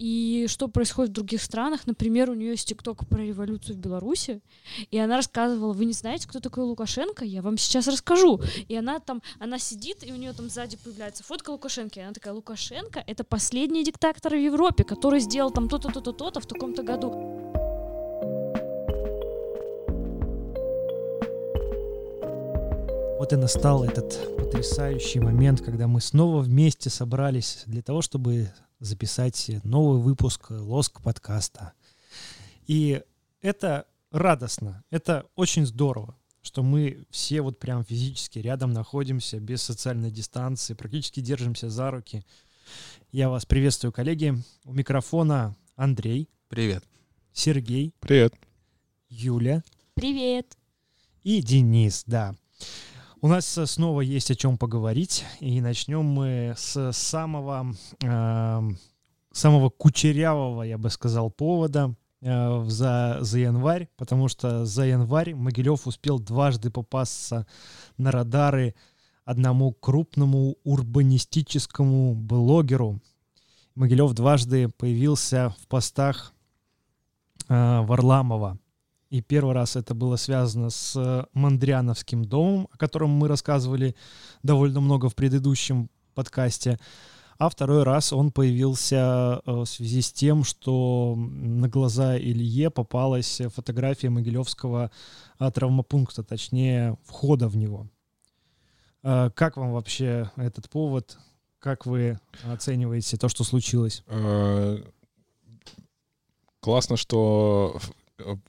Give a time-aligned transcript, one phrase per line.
[0.00, 1.86] и что происходит в других странах.
[1.86, 4.40] Например, у нее есть ТикТок про революцию в Беларуси,
[4.90, 7.22] и она рассказывала, вы не знаете, кто такой Лукашенко?
[7.22, 8.40] Я вам сейчас расскажу.
[8.68, 12.14] И она там, она сидит, и у нее там сзади появляется фотка Лукашенко, и она
[12.14, 16.82] такая, Лукашенко— это последний диктатор в Европе, который сделал там то-то, то-то, то-то в таком-то
[16.82, 17.10] году.
[23.18, 28.50] Вот и настал этот потрясающий момент, когда мы снова вместе собрались для того, чтобы
[28.80, 31.74] записать новый выпуск Лоск подкаста.
[32.66, 33.02] И
[33.42, 40.10] это радостно, это очень здорово, что мы все вот прям физически рядом находимся, без социальной
[40.10, 42.24] дистанции, практически держимся за руки.
[43.12, 44.34] Я вас приветствую, коллеги.
[44.64, 46.28] У микрофона Андрей.
[46.48, 46.84] Привет.
[47.32, 47.92] Сергей.
[48.00, 48.34] Привет.
[49.08, 49.62] Юля.
[49.94, 50.56] Привет.
[51.22, 52.34] И Денис, да.
[53.22, 58.70] У нас э, снова есть о чем поговорить, и начнем мы с самого, э,
[59.30, 65.86] самого кучерявого, я бы сказал, повода э, за, за январь, потому что за январь Могилев
[65.86, 67.46] успел дважды попасться
[67.98, 68.74] на радары
[69.26, 73.02] одному крупному урбанистическому блогеру.
[73.74, 76.32] Могилев дважды появился в постах
[77.50, 78.58] э, Варламова.
[79.10, 83.96] И первый раз это было связано с э, Мандряновским домом, о котором мы рассказывали
[84.44, 86.78] довольно много в предыдущем подкасте.
[87.36, 93.42] А второй раз он появился э, в связи с тем, что на глаза Илье попалась
[93.52, 94.92] фотография Могилевского
[95.40, 97.88] э, травмопункта, точнее, входа в него.
[99.02, 101.16] Как вам вообще этот повод?
[101.58, 104.04] Как вы оцениваете то, что случилось?
[106.60, 107.80] Классно, что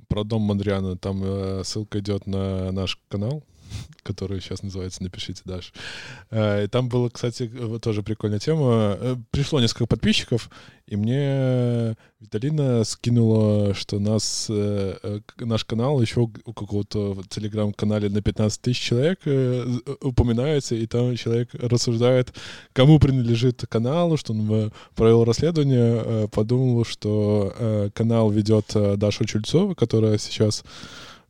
[0.07, 3.43] про дом Мандриана, там э, ссылка идет на наш канал,
[4.03, 5.73] который сейчас называется «Напишите, Даш».
[6.29, 8.97] Э, и там была, кстати, тоже прикольная тема.
[9.31, 10.49] Пришло несколько подписчиков,
[10.87, 14.51] и мне Виталина скинула, что нас,
[15.39, 19.19] наш канал еще у какого-то телеграм-канале на 15 тысяч человек
[20.01, 22.33] упоминается, и там человек рассуждает,
[22.73, 30.65] кому принадлежит канал, что он провел расследование, подумал, что канал ведет Даша Чульцова, которая сейчас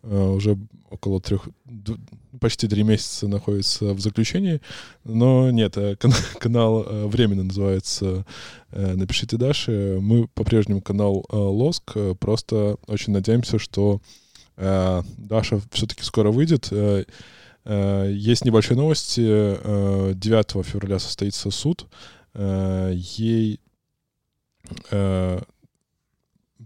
[0.03, 0.57] уже
[0.91, 1.47] около трех,
[2.40, 4.62] почти три месяца находится в заключении,
[5.03, 5.96] но нет, э,
[6.40, 8.25] канал э, временно называется
[8.72, 10.00] э, «Напишите Даше».
[10.01, 14.01] Мы по-прежнему канал Лоск, просто очень надеемся, что
[14.57, 16.69] Даша все-таки скоро выйдет.
[17.66, 19.22] Есть небольшие новости.
[19.22, 21.88] 9 февраля состоится суд.
[22.35, 23.59] Ей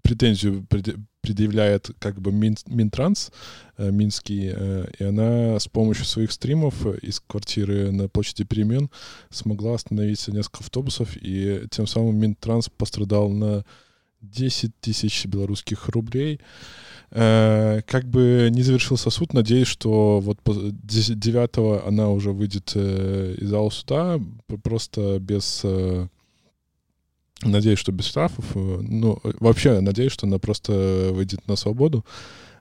[0.02, 0.66] претензию
[1.26, 3.32] предъявляет как бы Мин, Минтранс
[3.78, 8.92] э, Минский, э, и она с помощью своих стримов из квартиры на площади перемен
[9.32, 13.66] смогла остановить несколько автобусов, и тем самым Минтранс пострадал на
[14.22, 16.40] 10 тысяч белорусских рублей.
[17.10, 23.72] Э, как бы не завершился суд, надеюсь, что вот 9 она уже выйдет из зала
[23.72, 24.20] суда,
[24.62, 25.66] просто без
[27.46, 28.46] Надеюсь, что без штрафов.
[28.56, 32.06] Э, ну, вообще, надеюсь, что она просто выйдет на свободу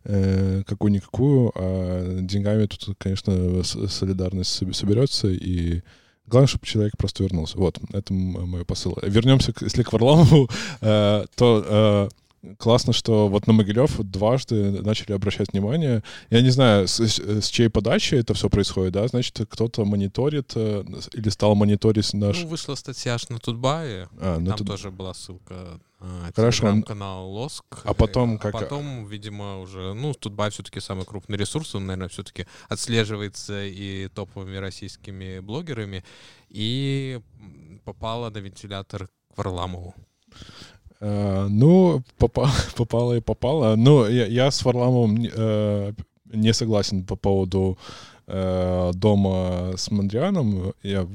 [0.05, 5.83] э, какую-никакую, а деньгами тут, конечно, солидарность соберется, и
[6.27, 7.59] главное, чтобы человек просто вернулся.
[7.59, 8.97] Вот, это мой посыл.
[9.03, 10.49] Вернемся, если к Варламову,
[10.81, 12.09] э, то
[12.59, 16.03] классно, что вот на Могилев дважды начали обращать внимание.
[16.31, 19.07] Я не знаю, с, с чьей подачи это все происходит, да?
[19.09, 22.43] Значит, кто-то мониторит э, или стал мониторить наш...
[22.43, 24.67] Ну, вышла статья аж на Тутбае, а, там тут...
[24.67, 25.81] тоже была ссылка
[26.35, 26.83] Хорошо.
[26.83, 27.65] канал Лоск.
[27.85, 28.55] А потом а как?
[28.55, 34.09] А потом, видимо, уже, ну, Тутбай все-таки самый крупный ресурс, он, наверное, все-таки отслеживается и
[34.09, 36.05] топовыми российскими блогерами,
[36.49, 37.21] и
[37.85, 39.95] попала на вентилятор к Варламову.
[41.05, 43.77] Э, ну, попало, попало и попало.
[43.77, 45.93] Но я, я с Варламовым э,
[46.33, 47.77] не согласен по поводу
[48.27, 50.73] э, дома с Мандрианом.
[50.83, 51.07] Я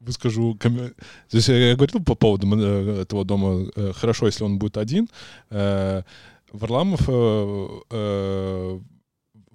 [0.00, 0.54] выскажу...
[0.54, 5.08] То есть я говорил по поводу этого дома, хорошо, если он будет один.
[6.52, 7.00] Варламов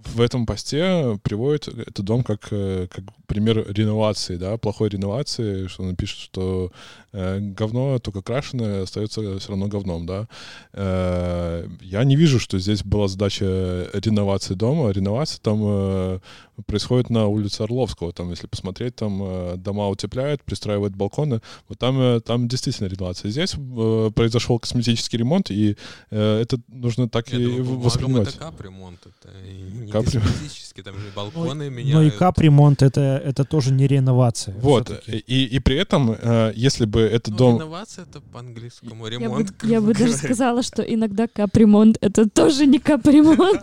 [0.05, 5.83] в этом посте приводит этот дом как, э, как пример реновации, да, плохой реновации, что
[5.83, 6.71] он пишет, что
[7.11, 10.27] э, говно только крашеное остается все равно говном, да.
[10.73, 14.89] Э, я не вижу, что здесь была задача реновации дома.
[14.91, 16.19] Реновация там э,
[16.65, 21.99] происходит на улице Орловского, там, если посмотреть, там э, дома утепляют, пристраивают балконы, вот там,
[21.99, 23.31] э, там действительно реновация.
[23.31, 25.77] Здесь э, произошел косметический ремонт, и
[26.11, 28.29] э, это нужно так Я и думаю, воспринимать.
[28.29, 32.15] Это капремонт, это не Капри- косметические, там же и балконы Но и меняют.
[32.15, 34.55] капремонт это, это тоже не реновация.
[34.61, 37.55] Вот, и, и при этом, э, если бы этот Ну, дом...
[37.55, 39.53] реновация это по-английскому Я бы, ремонт.
[39.63, 43.61] я бы даже сказала, что иногда капремонт это тоже не капремонт.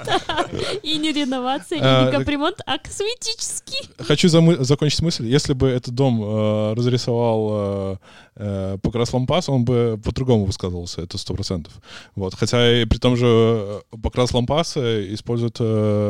[0.82, 3.88] И не реновация, и А, не так- капремонт, а косметический.
[3.98, 5.26] Хочу закончить мысль.
[5.26, 7.98] Если бы этот дом э, разрисовал
[8.36, 11.72] э, Покрас Лампас, он бы по-другому высказывался, это сто процентов.
[12.14, 12.34] Вот.
[12.34, 15.56] Хотя и при том же Покрас Лампаса использует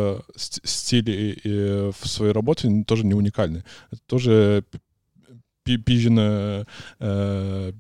[0.06, 1.11] э, ст- стиль
[2.00, 3.62] в своей работе тоже не уникальный.
[3.91, 4.81] Это тоже пи-
[5.64, 6.64] пи- пижина,
[7.00, 7.73] э,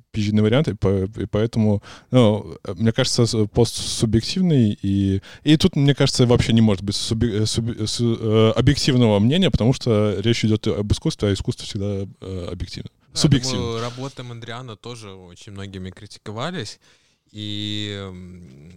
[0.42, 5.94] вариант, и, по- и поэтому, ну, э, мне кажется, пост субъективный, и, и тут, мне
[5.94, 10.44] кажется, вообще не может быть субъ- э, субъ- с- э, объективного мнения, потому что речь
[10.44, 12.90] идет об искусстве, а искусство всегда э, объективно.
[13.12, 13.58] Да, Субъективно.
[13.58, 16.80] думаю, работы Мандриана тоже очень многими критиковались.
[17.32, 18.72] И, м,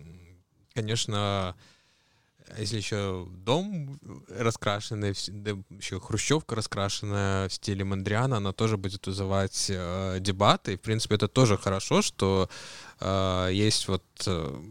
[2.50, 4.00] конечно, если еще дом
[4.30, 10.74] раскрашенный, еще хрущевка раскрашенная в стиле Мандриана, она тоже будет вызывать э, дебаты.
[10.74, 12.50] И, в принципе, это тоже хорошо, что
[13.00, 14.62] э, есть вот э,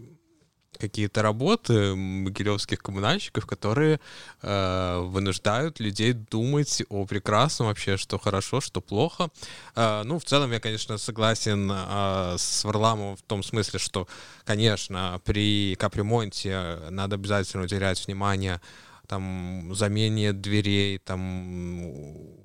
[0.78, 4.00] какие-то работы могилевских коммунальщиков, которые
[4.42, 9.28] э, вынуждают людей думать о прекрасном вообще, что хорошо, что плохо.
[9.74, 14.08] Э, ну, в целом, я, конечно, согласен э, с Варламовым в том смысле, что,
[14.44, 18.60] конечно, при капремонте надо обязательно уделять внимание
[19.06, 22.38] там замене дверей, там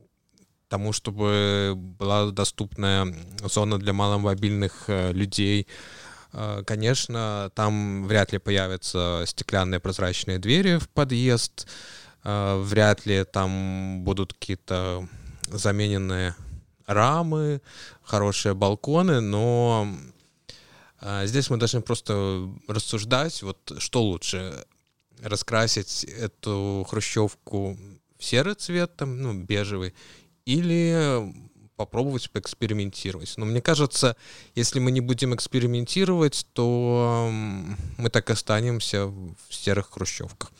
[0.73, 3.13] тому, чтобы была доступная
[3.43, 5.67] зона для маломобильных э, людей.
[6.33, 11.67] Э, Конечно, там вряд ли появятся стеклянные прозрачные двери в подъезд,
[12.23, 15.07] э, вряд ли там будут какие-то
[15.47, 16.35] замененные
[16.85, 17.61] рамы,
[18.01, 19.87] хорошие балконы, но
[21.01, 24.65] э, здесь мы должны просто рассуждать, вот что лучше,
[25.21, 27.77] раскрасить эту хрущевку
[28.17, 29.93] в серый цвет, там, ну, бежевый,
[30.45, 31.33] или
[31.75, 33.33] попробовать поэкспериментировать.
[33.37, 34.15] Но мне кажется,
[34.55, 37.29] если мы не будем экспериментировать, то
[37.97, 40.51] мы так и останемся в серых хрущевках.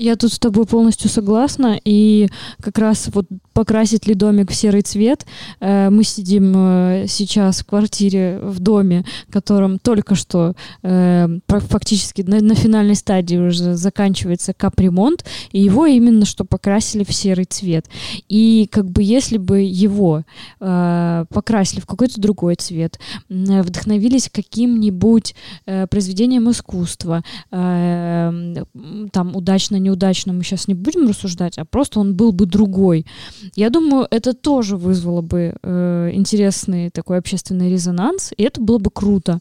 [0.00, 2.28] Я тут с тобой полностью согласна, и
[2.62, 3.26] как раз вот
[3.58, 5.26] покрасить ли домик в серый цвет,
[5.58, 12.40] э, мы сидим э, сейчас в квартире в доме, котором только что э, фактически на,
[12.40, 17.86] на финальной стадии уже заканчивается капремонт, и его именно что покрасили в серый цвет.
[18.28, 20.22] И как бы если бы его
[20.60, 25.34] покрасили в какой-то другой цвет, вдохновились каким-нибудь
[25.64, 28.66] произведением искусства, там
[29.34, 33.04] удачно, неудачно мы сейчас не будем рассуждать, а просто он был бы другой.
[33.54, 38.90] Я думаю, это тоже вызвало бы э, интересный такой общественный резонанс, и это было бы
[38.90, 39.40] круто.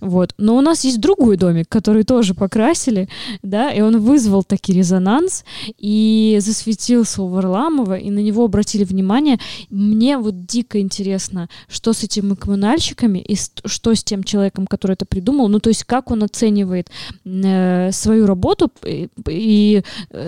[0.00, 0.34] Вот.
[0.38, 3.08] Но у нас есть другой домик, который тоже покрасили,
[3.42, 5.44] да, и он вызвал таки резонанс,
[5.78, 9.38] и засветился у Варламова, и на него обратили внимание.
[9.70, 15.06] Мне вот дико интересно, что с этими коммунальщиками, и что с тем человеком, который это
[15.06, 16.90] придумал, ну, то есть как он оценивает
[17.24, 19.82] э, свою работу и, и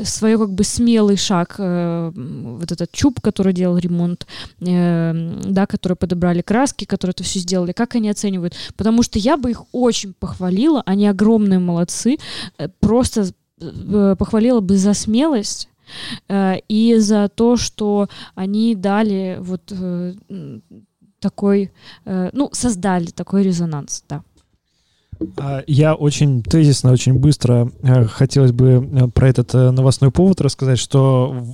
[0.05, 4.27] свой как бы смелый шаг, э, вот этот чуб, который делал ремонт,
[4.61, 5.13] э,
[5.45, 8.55] да, которые подобрали краски, которые это все сделали, как они оценивают?
[8.77, 12.19] Потому что я бы их очень похвалила, они огромные молодцы,
[12.59, 13.31] э, просто
[13.61, 15.69] э, похвалила бы за смелость
[16.29, 20.15] э, и за то, что они дали вот э,
[21.21, 21.71] такой,
[22.05, 24.23] э, ну, создали такой резонанс, да.
[25.39, 30.41] А, Я очень тезисно, очень быстро э, хотелось бы э, про этот э, новостной повод
[30.41, 31.45] рассказать, что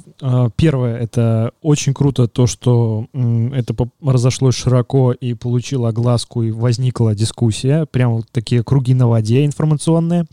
[0.57, 7.87] первое, это очень круто то, что это разошлось широко и получило огласку, и возникла дискуссия,
[7.87, 10.27] прям вот такие круги на воде информационные.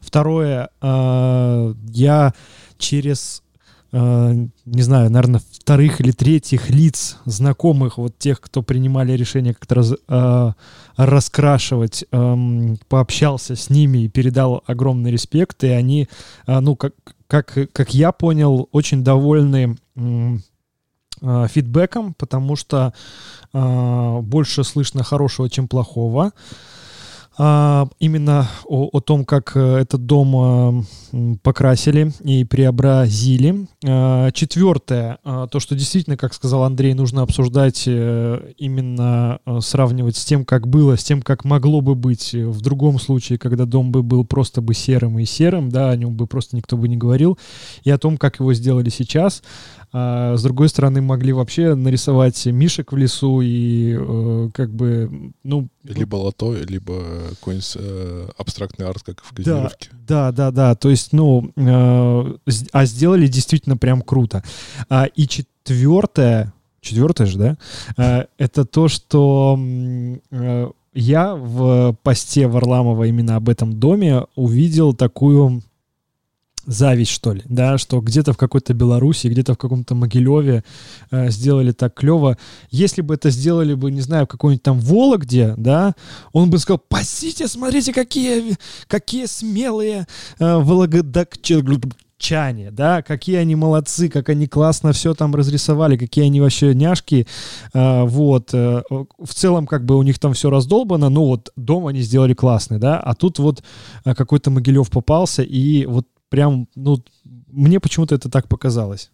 [0.00, 2.34] Второе, я
[2.78, 3.42] через
[3.90, 9.94] не знаю, наверное, вторых или третьих лиц, знакомых, вот тех, кто принимали решение как-то раз-
[10.08, 10.52] э,
[10.96, 16.08] раскрашивать, эм, пообщался с ними и передал огромный респект, и они,
[16.46, 16.92] э, ну, как,
[17.26, 19.76] как, как я понял, очень довольны
[21.20, 22.92] э, фидбэком, потому что
[23.52, 26.32] э, больше слышно хорошего, чем плохого.
[27.40, 33.68] А, именно о, о том, как э, этот дом м, покрасили и преобразили.
[33.86, 40.16] А, Четвертое, а, то, что действительно, как сказал Андрей, нужно обсуждать э, именно э, сравнивать
[40.16, 43.66] с тем, как было, с тем, как могло бы быть э, в другом случае, когда
[43.66, 46.88] дом бы был просто бы серым и серым, да, о нем бы просто никто бы
[46.88, 47.38] не говорил,
[47.84, 49.44] и о том, как его сделали сейчас.
[49.92, 55.68] А с другой стороны, могли вообще нарисовать мишек в лесу и э, как бы, ну...
[55.82, 59.90] Либо лото, либо какой-нибудь э, абстрактный арт, как в Да, Казимировке.
[60.06, 60.74] да, да, да.
[60.74, 62.36] То есть, ну, э,
[62.72, 64.44] а сделали действительно прям круто.
[64.90, 67.56] А, и четвертое, четвертое же, да,
[67.96, 69.58] э, это то, что
[70.30, 75.62] э, я в посте Варламова именно об этом доме увидел такую
[76.68, 80.62] зависть, что ли, да, что где-то в какой-то Беларуси, где-то в каком-то Могилеве
[81.10, 82.36] э, сделали так клево.
[82.70, 85.94] Если бы это сделали бы, не знаю, в какой-нибудь там Вологде, да,
[86.32, 88.56] он бы сказал, пасите, смотрите, какие,
[88.86, 90.06] какие смелые
[90.38, 96.74] э, вологодокчане, да, какие они молодцы, как они классно все там разрисовали, какие они вообще
[96.74, 97.26] няшки,
[97.72, 101.86] Э, вот, э, в целом как бы у них там все раздолбано, но вот дом
[101.86, 103.62] они сделали классный, да, а тут вот
[104.04, 106.98] э, какой-то Могилев попался, и вот прям, ну,
[107.48, 109.10] мне почему-то это так показалось.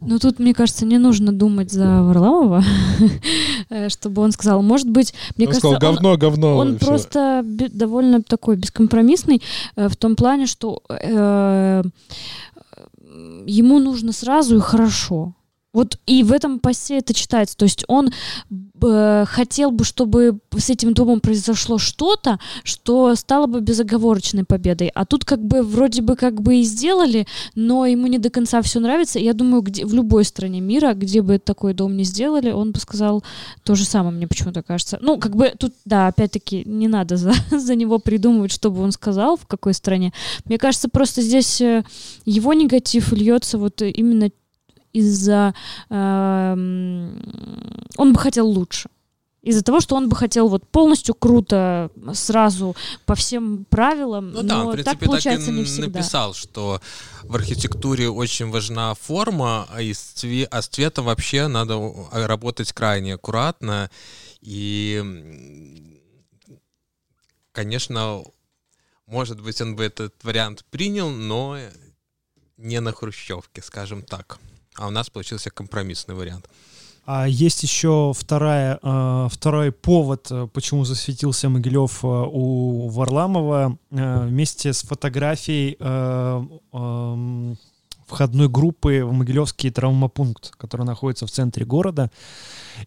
[0.00, 2.62] Ну тут, мне кажется, не нужно думать за Варламова,
[3.70, 4.62] э, чтобы он сказал.
[4.62, 6.56] Может быть, мне Он кажется, сказал, он- говно, говно.
[6.56, 6.86] Он и всё.
[6.86, 9.42] просто довольно такой бескомпромиссный
[9.76, 11.82] э, в том плане, что э,
[13.46, 15.34] ему нужно сразу и хорошо.
[15.72, 17.56] Вот и в этом посте это читается.
[17.56, 18.10] То есть он
[18.82, 24.88] э, хотел бы, чтобы с этим домом произошло что-то, что стало бы безоговорочной победой.
[24.88, 28.62] А тут как бы вроде бы как бы и сделали, но ему не до конца
[28.62, 29.20] все нравится.
[29.20, 32.80] Я думаю, где, в любой стране мира, где бы такой дом не сделали, он бы
[32.80, 33.22] сказал
[33.62, 34.98] то же самое, мне почему-то кажется.
[35.00, 38.90] Ну, как бы тут, да, опять-таки, не надо за, за него придумывать, что бы он
[38.90, 40.12] сказал, в какой стране.
[40.46, 41.84] Мне кажется, просто здесь э,
[42.24, 44.30] его негатив льется вот именно
[44.92, 45.54] из-за...
[45.88, 47.22] эм,
[47.96, 48.88] он бы хотел лучше.
[49.42, 54.56] Из-за того, что он бы хотел вот полностью круто, сразу, по всем правилам, Ну да,
[54.56, 55.86] но он, в принципе, так так, получается и не всегда.
[55.98, 56.82] написал, что
[57.22, 61.76] в архитектуре очень важна форма, а, из цве- а с цветом вообще надо
[62.12, 63.90] а, работать крайне аккуратно.
[64.42, 65.02] И,
[67.52, 68.22] конечно,
[69.06, 71.56] может быть, он бы этот вариант принял, но
[72.58, 74.38] не на хрущевке, скажем так.
[74.76, 76.48] А у нас получился компромиссный вариант.
[77.06, 84.72] А есть еще вторая, э, второй повод, э, почему засветился Могилев э, у Варламова вместе
[84.72, 87.58] с фотографией эм,
[88.06, 92.10] входной группы в Могилевский травмопункт, который находится в центре города.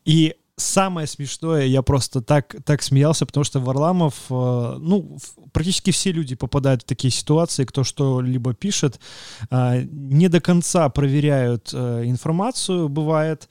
[0.06, 5.18] И самое смешное, я просто так, так смеялся, потому что Варламов, э, ну,
[5.52, 9.00] практически все люди попадают в такие ситуации, кто что-либо пишет,
[9.50, 13.48] э, не до конца проверяют э, информацию, бывает,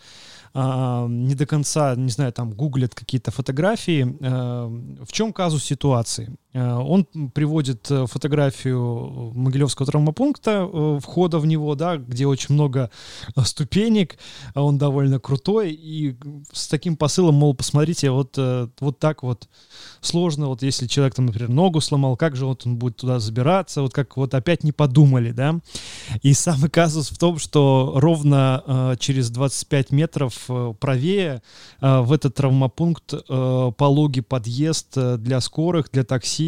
[0.54, 4.16] а, не до конца, не знаю, там гуглят какие-то фотографии.
[4.20, 4.66] А,
[5.02, 6.28] В чем казус ситуации?
[6.54, 12.90] А, Он приводит э, фотографию Могилевского травмопункта, э, входа в него, да, где очень много
[13.34, 14.18] э, ступенек,
[14.54, 16.16] а он довольно крутой, и
[16.52, 19.48] с таким посылом, мол, посмотрите, вот, э, вот так вот
[20.00, 23.82] сложно, вот если человек там, например, ногу сломал, как же вот он будет туда забираться,
[23.82, 25.58] вот как вот опять не подумали, да.
[26.22, 31.42] И самый казус в том, что ровно э, через 25 метров э, правее
[31.80, 36.41] э, в этот травмопункт э, пологий подъезд э, для скорых, для такси,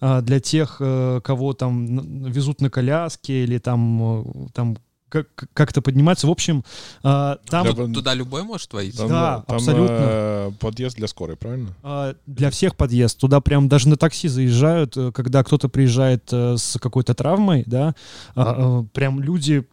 [0.00, 4.76] э, для тех, э, кого там везут на коляске или там, э, там
[5.08, 6.26] как- как-то подниматься.
[6.26, 6.64] В общем,
[7.04, 7.66] э, там...
[7.74, 8.96] Для- Туда любой может войти.
[8.96, 9.96] Там, Да, там, абсолютно.
[10.00, 11.68] э, подъезд для скорой, правильно?
[11.82, 13.18] А, Для всех подъезд.
[13.18, 17.94] Туда прям даже на такси заезжают, э, когда кто-то приезжает э, с какой-то травмой, да,
[18.34, 19.64] а, э, прям люди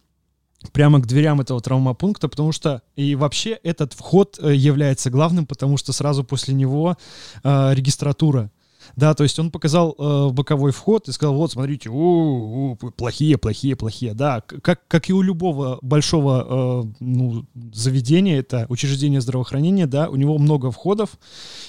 [0.72, 5.78] прямо к дверям этого травмопункта, потому что и вообще этот вход э, является главным, потому
[5.78, 6.98] что сразу после него
[7.42, 8.50] э, регистратура.
[8.96, 13.38] Да, то есть он показал э, боковой вход и сказал, вот, смотрите, у, у, плохие,
[13.38, 14.14] плохие, плохие.
[14.14, 20.16] Да, как, как и у любого большого э, ну, заведения, это учреждение здравоохранения, да, у
[20.16, 21.18] него много входов,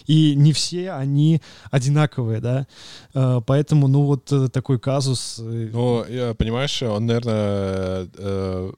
[0.07, 2.67] и не все они одинаковые, да.
[3.13, 5.39] Э, поэтому, ну, вот э, такой казус.
[5.39, 8.71] э, Ну, понимаешь, он, наверное, э,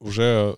[0.00, 0.56] уже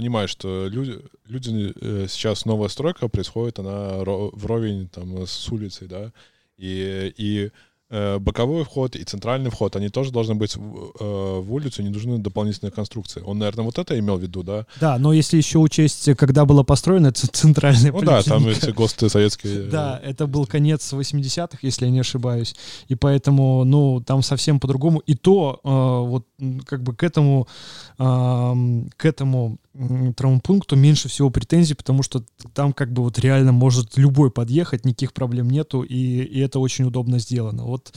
[0.00, 5.88] понимает, что люди, люди э, сейчас новая стройка происходит, она ро- вровень там с улицей,
[5.88, 6.12] да,
[6.56, 7.50] и, и
[7.90, 11.90] э, боковой вход и центральный вход, они тоже должны быть в, э, в улицу, не
[11.90, 13.22] нужны дополнительные конструкции.
[13.26, 14.64] Он, наверное, вот это имел в виду, да?
[14.80, 19.64] Да, но если еще учесть, когда была построена центральная Ну да, там эти ГОСТы советские.
[19.64, 22.54] Да, это был конец 80-х, если я не ошибаюсь.
[22.88, 25.00] И поэтому, ну, там совсем по-другому.
[25.00, 26.26] И то, вот,
[26.66, 27.46] как бы к этому,
[28.00, 29.58] к этому
[30.16, 35.12] травмпункту меньше всего претензий, потому что там как бы вот реально может любой подъехать, никаких
[35.12, 37.64] проблем нету, и, и это очень удобно сделано.
[37.64, 37.92] Вот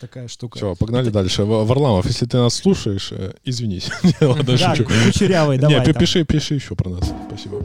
[0.00, 0.58] такая штука.
[0.58, 1.14] Все, погнали это...
[1.14, 1.44] дальше.
[1.44, 3.88] Варламов, если ты нас слушаешь, э, извинись.
[4.20, 5.86] Да, кучерявый, давай.
[5.86, 7.12] Не, пиши, пиши еще про нас.
[7.28, 7.64] Спасибо.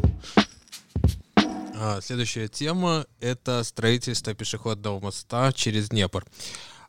[1.76, 6.26] А, следующая тема— это строительство пешеходного моста через Днепр.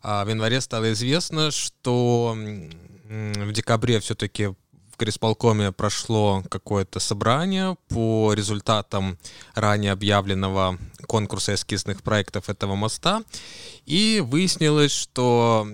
[0.02, 2.36] А, в январе стало известно, что
[3.08, 4.50] в декабре все-таки
[4.92, 9.18] в горисполкоме прошло какое-то собрание по результатам
[9.54, 13.22] ранее объявленного конкурса эскизных проектов этого моста.
[13.86, 15.66] И выяснилось, что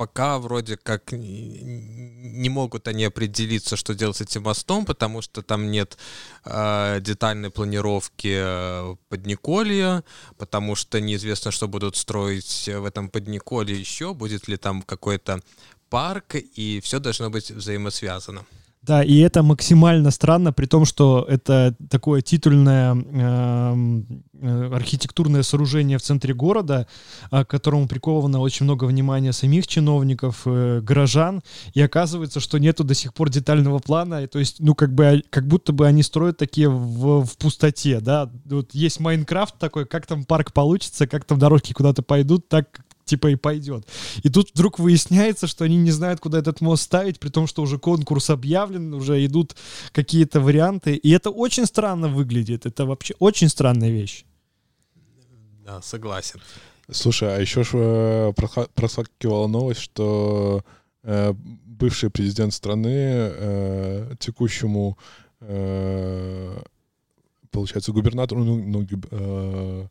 [0.00, 5.70] пока вроде как не могут они определиться, что делать с этим мостом, потому что там
[5.70, 5.98] нет
[6.46, 10.02] э, детальной планировки э, Подниколья,
[10.38, 15.42] потому что неизвестно, что будут строить в этом Подниколье еще, будет ли там какой-то
[15.90, 18.46] парк, и все должно быть взаимосвязано.
[18.82, 25.98] Да, и это максимально странно, при том, что это такое титульное эм, э, архитектурное сооружение
[25.98, 26.86] в центре города,
[27.30, 31.42] э, к которому приковано очень много внимания самих чиновников, э, горожан,
[31.74, 35.06] и оказывается, что нету до сих пор детального плана, и, то есть, ну, как бы,
[35.06, 39.84] а, как будто бы они строят такие в, в пустоте, да, вот есть Майнкрафт такой,
[39.84, 42.80] как там парк получится, как там дорожки куда-то пойдут, так
[43.10, 43.86] типа и пойдет.
[44.24, 47.62] И тут вдруг выясняется, что они не знают, куда этот мост ставить, при том, что
[47.62, 49.56] уже конкурс объявлен, уже идут
[49.92, 50.94] какие-то варианты.
[50.94, 52.66] И это очень странно выглядит.
[52.66, 54.24] Это вообще очень странная вещь.
[55.66, 56.40] Да, согласен.
[56.90, 58.32] Слушай, а еще ж э,
[58.74, 60.62] проскакивала новость, что
[61.02, 61.32] э,
[61.80, 64.96] бывший президент страны э, текущему,
[65.40, 66.62] э,
[67.50, 69.86] получается, губернатору, ну, ну э,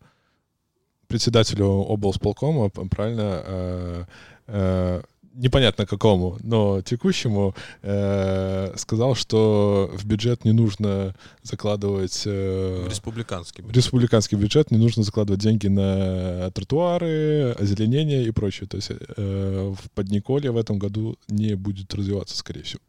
[1.09, 4.05] председателю облсполкома, правильно, э,
[4.47, 5.01] э,
[5.33, 12.23] непонятно какому, но текущему, э, сказал, что в бюджет не нужно закладывать...
[12.25, 13.77] Э, республиканский бюджет.
[13.77, 18.67] Республиканский бюджет, не нужно закладывать деньги на тротуары, озеленение и прочее.
[18.67, 22.81] То есть э, в Подниколье в этом году не будет развиваться, скорее всего.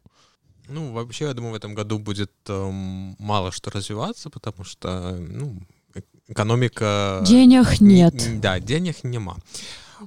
[0.67, 2.69] Ну, вообще, я думаю, в этом году будет э,
[3.19, 5.59] мало что развиваться, потому что, ну,
[6.31, 7.21] экономика...
[7.25, 8.39] Денег нет.
[8.39, 9.37] Да, денег нема.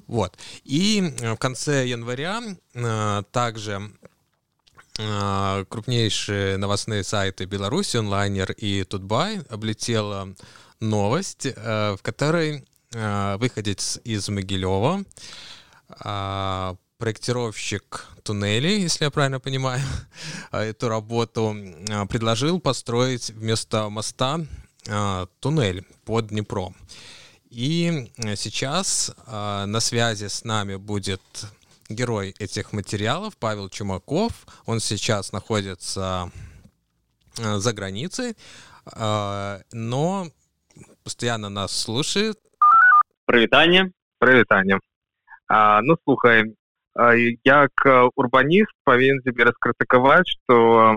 [0.07, 0.37] Вот.
[0.65, 2.43] И э, в конце января
[2.75, 3.91] э, также
[4.99, 10.35] э, крупнейшие новостные сайты Беларуси, онлайнер и Тутбай облетела
[10.81, 15.05] новость, в которой выходец из Могилева,
[16.99, 19.81] проектировщик туннелей, если я правильно понимаю,
[20.53, 21.57] эту работу
[22.09, 24.45] предложил построить вместо моста а,
[25.40, 26.76] туннель под Днепром.
[27.50, 31.22] И э, сейчас а, на связи с нами будет
[31.90, 34.46] герой этих материалов Павел Чумаков.
[34.68, 36.32] Он сейчас находится
[37.40, 38.36] э, за границей,
[38.86, 40.28] а, но
[41.04, 42.38] постоянно нас слушает.
[43.26, 43.90] Привітання.
[44.20, 44.80] Привітання.
[45.48, 46.44] А, ну, слухай,
[47.44, 47.72] як
[48.16, 50.96] урбаніст павінен тебе раскрытыковать, что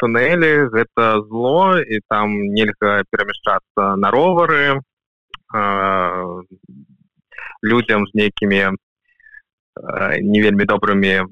[0.00, 6.42] туннелі гэта зло і там нельга перамяшчацца на ровары э,
[7.62, 8.74] людзям з нейкімі э,
[10.20, 11.24] не вельмі добрымі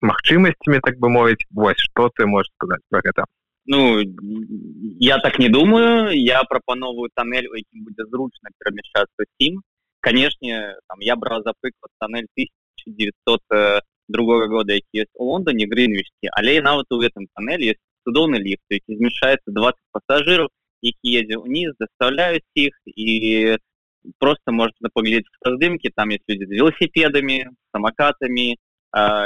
[0.00, 3.24] магчымасцямі так бы мовіць вось что ты можешь сказаць про гэта
[3.66, 4.00] ну
[4.98, 9.60] я так не думаю я прапановую тоннель у якім будзе зручна перамяшчацца сім
[10.00, 16.28] канешне там я брал за прыклад тоннель 1900 другого года які есть у лондоне гринвички
[16.32, 20.48] але нават у гэтым тоннеле есть цудоўны ліфт які змяшаецца 20 пассажиров
[20.82, 23.56] які едзе ўніз заставляюць іх і
[24.18, 27.38] просто можна паглядзець здымкі там есть людзі з велосипедамі
[27.72, 28.56] самокатамі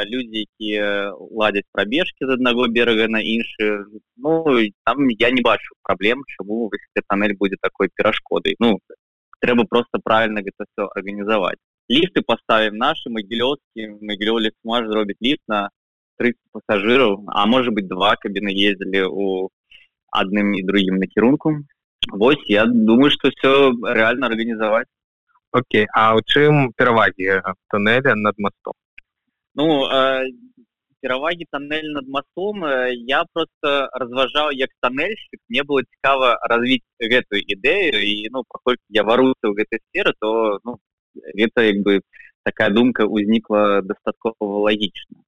[0.07, 4.45] людзі якія ладзяць пробежки з аднаго берага на іншы ну
[4.85, 6.71] там я не бачу праблем чаму
[7.09, 8.79] тоннель будзе такой перашкодай ну
[9.41, 15.71] трэба просто правильно гэта все арганізаваць ліфты поставим наши могилёвскі могилёлі смаж зробіць ліфт на
[16.19, 19.51] 30 пассажиров а может быть два кабины ездили у
[20.11, 21.65] одним и другим накірунку
[22.13, 24.89] вот я думаю что все реально организовать
[25.53, 28.75] Окей а у чым пераваги туннеля над мостом
[29.55, 30.25] ну э,
[31.01, 37.43] пераваги тоннель над мостом э, я просто разважаў як тоннельщик мне было цікава развить гэтую
[37.47, 40.79] ідэю і ну паколькі я варуся ў гэтай сферы то ну,
[41.41, 42.01] гэта як бы
[42.45, 45.23] такая думка узнікла дастаткова лагічна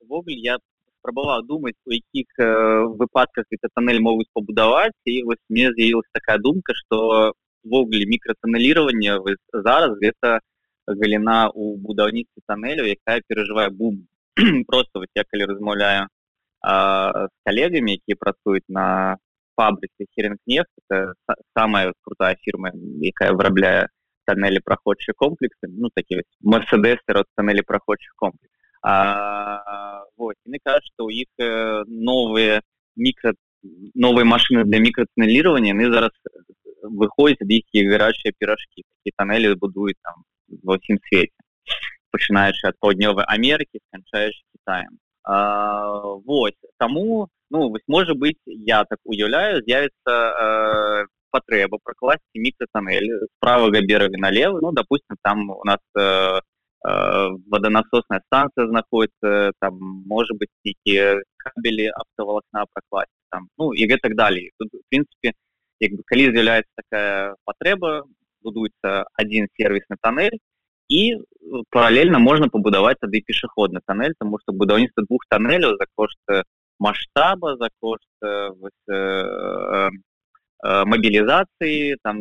[0.00, 0.58] увогуле я
[1.00, 2.46] спрабаваў думаць у якіх э,
[3.00, 7.32] выпадках это тоннель могуць пабудаваць і вось мне з'явілась такая думка что
[7.64, 9.18] ввогуле мікратоннелирование
[9.52, 10.40] зараз гэта
[10.86, 14.06] галіна у будаўніцтве тоннелю якая перажывае бум
[14.70, 16.06] просто вот я калі размаўляю
[16.62, 19.16] з калегамі якія працуюць на
[19.56, 21.14] фабрыцы херенкнефт это
[21.56, 23.88] самая крутая фірма якая вырабляе
[24.24, 31.04] тоннели проходчие комплексы ну такие мерседесы от тоннели проходчих комплекс а, вот мне кажется что
[31.04, 32.62] у их э, новые
[32.96, 33.34] микро
[33.94, 36.12] новые машины для микротоннелирования они зараз
[36.82, 40.24] выходят ад іх гарячыя пирожки такие тоннели будуют там
[40.62, 41.32] во всем свете
[42.10, 48.98] пачынаючы ад паўднёвай Амерыкі сканчаеш Китаем а, вот тому ну вось может быть я так
[49.04, 55.80] уяўляю з'явится э, патрэба пракласці мікротоннель з правага берага налево ну допустим там у нас
[55.96, 63.86] э, э, водонасосная станция знаходится там может быть нейкія кабели автоволокна пракласці там ну і
[63.86, 65.32] гэтак далей тут в принципе
[65.80, 68.04] як бы калі з'яўляецца такая патрэба
[68.42, 70.38] будуецца один сервисный тоннель
[70.88, 71.02] і
[71.70, 76.18] параллельна можна пабудаваць тады пешаходны тоннель тому что будаўніцтва двух тоннеляў за кошт
[76.80, 78.50] масштаба за кошт э,
[78.90, 79.90] э,
[80.65, 82.19] э, мобілізацыі там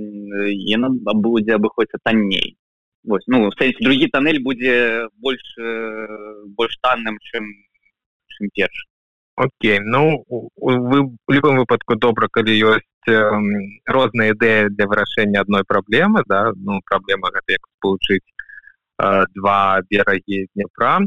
[0.76, 2.56] яна будзе абыходзіцца танней
[3.04, 7.48] вось ну сэнсе другі тоннель будзе больш э, больш танным чым
[8.28, 8.86] чым перш
[9.36, 13.18] Окей ну вы в любым выпадку добра калі ёсць э,
[13.86, 20.46] розныя ідэі для вырашэння адной праблемы да ну праблема гэта як спалучыць э, два берагі
[20.54, 21.00] днепра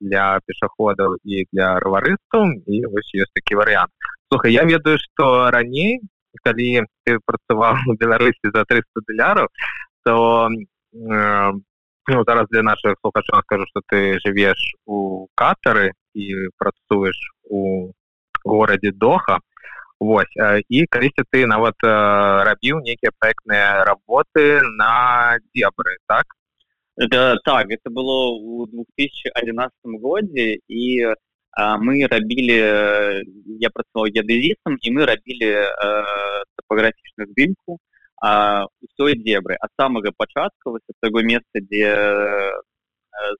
[0.00, 3.92] для пешаходаў і для раварыстаў і вось ёсць такі варыянт
[4.32, 6.00] слухай я ведаю што раней
[6.44, 9.48] калі ты працаваў у беларусі за 300 даляраў
[10.04, 11.52] то э,
[12.08, 17.92] ну, зараз для наших слухачоў скажу что ты жывеш у катары і працуеш у
[18.44, 19.38] горадзе доха.
[20.00, 20.32] Вось
[20.68, 26.24] і калісьці ты нават рабіў нейкія проектныя работы на дзебры так?
[26.96, 31.14] Это так это было у 2011 годзе і
[31.55, 32.57] мы рабілі
[33.63, 35.49] я працаваў геадэзістам і мы рабілі
[36.59, 37.79] топографічную здымку
[38.21, 41.95] ўсёй дзебры ад самага пачатка вось таго месца дзе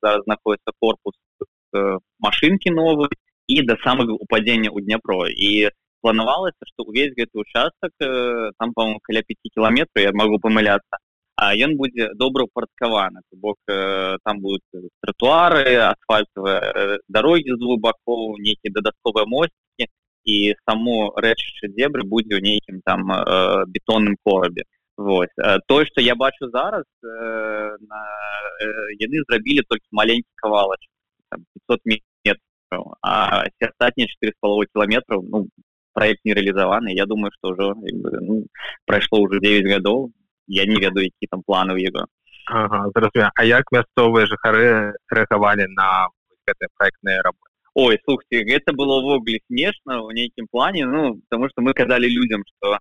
[0.02, 1.16] зараз знаходіцца корпус
[2.20, 3.10] машинки новы
[3.48, 5.70] і да самага упадзення ў дняпро і
[6.02, 11.04] планавалася што ўвесь гэты участак там по каля 5 кіламетраў я могу памыляцца
[11.41, 14.61] ён будзе добра упарадкаваны бок э, там будуць
[15.01, 19.89] тротуары асфальтавыя э, дарогі з двух бакоў нейкія дадатковыя мосцікі
[20.25, 24.69] і само рэчышча дзебры будзе ў нейкім там э, бетонным корабе
[25.01, 25.33] Вось.
[25.65, 26.85] Тое што я бачу зараз
[29.01, 30.85] яны зрабілі толькі маленькі кавалач
[31.65, 35.49] 500 метров а астатнія четыре з паловой кіламетраў ну
[35.97, 38.45] проект не реалізаваны я думаю что ўжо ну,
[38.85, 40.13] прайшло уже 9 гадоў
[40.50, 42.06] я не ведаю які там планы ў яго
[42.48, 42.92] ага,
[43.36, 46.10] А як мясцовыя жыхары рэагавалі на
[46.48, 51.62] гэтыя проектныя работы Ой слухайте гэта было ввогуле смешна ў нейкім плане ну потому что
[51.62, 52.80] мы казалі людям что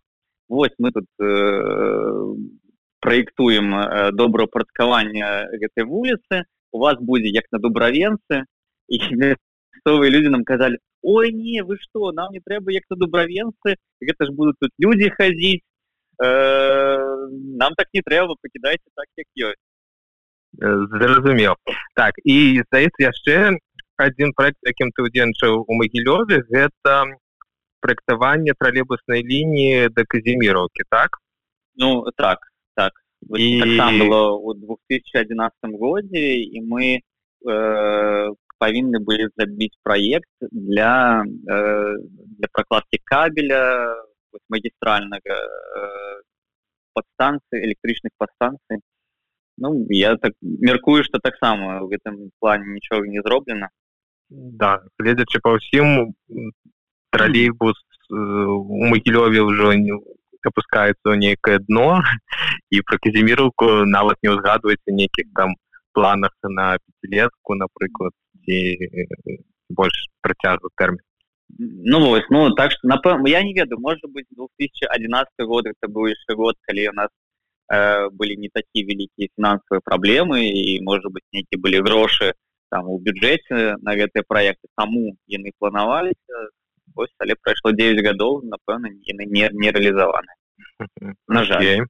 [0.49, 2.35] вось мы тут э,
[3.01, 5.25] праектуем э, добраўпарадкаванне
[5.59, 8.45] гэтай вуліцы у вас будзе як на дубравенцы
[8.89, 13.77] і мясцовыя люди нам казалі Ой не вы что нам не трэба як на дубравенцы
[14.01, 15.68] гэта ж будут тут люди хадзіць Э,
[16.20, 19.64] Нам так не трэба пакідайце так як ёсць
[20.94, 21.56] зразумеў
[21.96, 23.58] так і здаецца яшчэ
[24.00, 26.96] адзін проект якім ты удзельнічаў у магілёве гэта
[27.80, 31.20] праектаванне тралейбуснай лініі да казіміроўкі так?
[31.76, 32.40] Ну так
[32.76, 32.94] так.
[33.36, 41.96] І так было у 2011 годзе і мы э, павінны былі забіць проект для э,
[42.40, 43.96] для прокладки кабеля
[44.50, 46.22] магістральнага э,
[46.94, 48.80] подстанцыі электрычных подстанцый
[49.62, 53.70] Ну я так меркую что таксама в гэтым плане нічога не зроблена
[54.30, 56.14] да гледзячы па ўсім
[57.12, 59.98] троллейбус э, у магілёве ўжо не
[60.48, 62.02] опускается нейкае дно
[62.70, 65.56] і про казіміруку нават не ўзгадваецца нейкіх там
[65.94, 68.14] планах на пятилетку напрыклад
[68.46, 68.58] ці
[69.70, 71.04] больш працягу тэрмін
[71.59, 76.07] ну вось ну так что напэм я не ведаю может быть 2011 год это был
[76.07, 77.09] еще год калі у нас
[77.73, 82.35] э, были не такие великие финансовые проблемы и может быть некие были грошы
[82.71, 86.23] там у бюджете на гэтые проекты кому яны планавались
[86.95, 90.33] ось але прайшло 9 гадоў напэўна яны не не реализованы
[91.29, 91.87] на жаль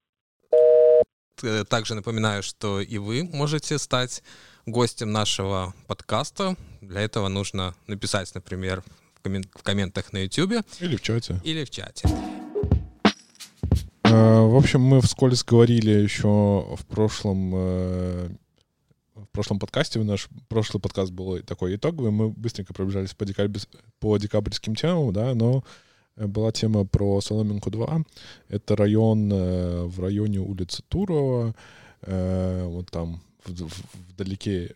[1.42, 4.22] э, также напоминаю что и вы можете стать
[4.66, 9.07] гостем нашего подкаста для этого нужно написать например в
[9.63, 10.65] комментах на YouTube.
[10.79, 11.39] Или в чате.
[11.43, 12.07] Или в чате.
[14.03, 18.29] А, в общем, мы вскользь говорили еще в прошлом э,
[19.15, 23.59] в прошлом подкасте, наш прошлый подкаст был такой итоговый, мы быстренько пробежались по, декабрь,
[23.99, 25.63] по декабрьским темам, да, но
[26.15, 28.01] была тема про Соломинку 2.
[28.49, 31.53] Это район в районе улицы Турова,
[32.05, 34.75] вот там вдалеке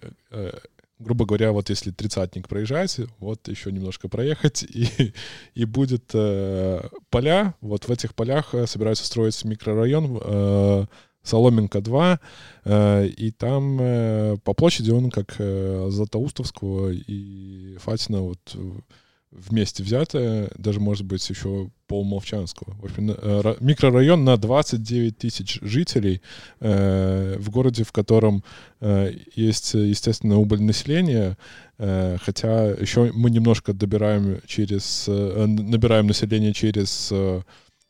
[1.03, 5.13] грубо говоря, вот если тридцатник проезжать, вот еще немножко проехать, и,
[5.53, 10.85] и будет э, поля, вот в этих полях э, собираются строить микрорайон э,
[11.23, 12.19] Соломенко 2,
[12.65, 18.55] э, и там э, по площади он как э, Златоустовского и Фатина вот
[19.36, 22.76] вместе взятое, даже, может быть, еще полмолчанского.
[22.76, 26.22] В общем, э, микрорайон на 29 тысяч жителей
[26.60, 28.43] э, в городе, в котором
[28.80, 31.38] э, есть, естественно, убыль населения,
[31.78, 37.12] хотя еще мы немножко добираем через, набираем население через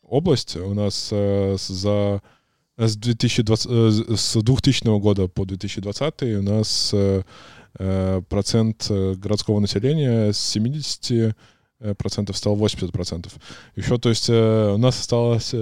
[0.02, 0.56] область.
[0.56, 2.22] У нас за
[2.78, 6.94] с, 2020, э, с 2000 года по 2020 у нас
[8.30, 11.36] процент э, городского населения с 70
[11.98, 13.34] процентов стал 80 процентов.
[13.76, 15.54] Еще, то есть, э, у нас осталось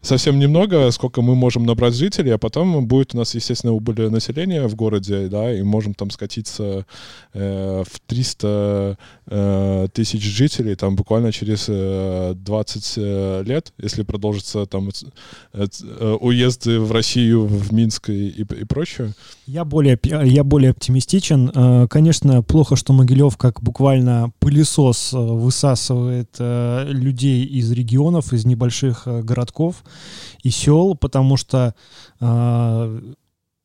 [0.00, 4.66] совсем немного, сколько мы можем набрать жителей, а потом будет у нас, естественно, убыль населения
[4.66, 6.86] в городе, да, и можем там скатиться
[7.34, 14.66] э, в 300 э, тысяч жителей там буквально через э, 20 э, лет, если продолжится
[14.66, 14.92] там э,
[15.82, 19.14] э, уезды в Россию, в Минск и, и, прочее.
[19.46, 21.50] Я более, я более оптимистичен.
[21.54, 29.06] Э, конечно, плохо, что Могилев как буквально пылесос э, высасывает людей из регионов, из небольших
[29.24, 29.82] городков
[30.42, 31.74] и сел, потому что
[32.20, 33.12] э,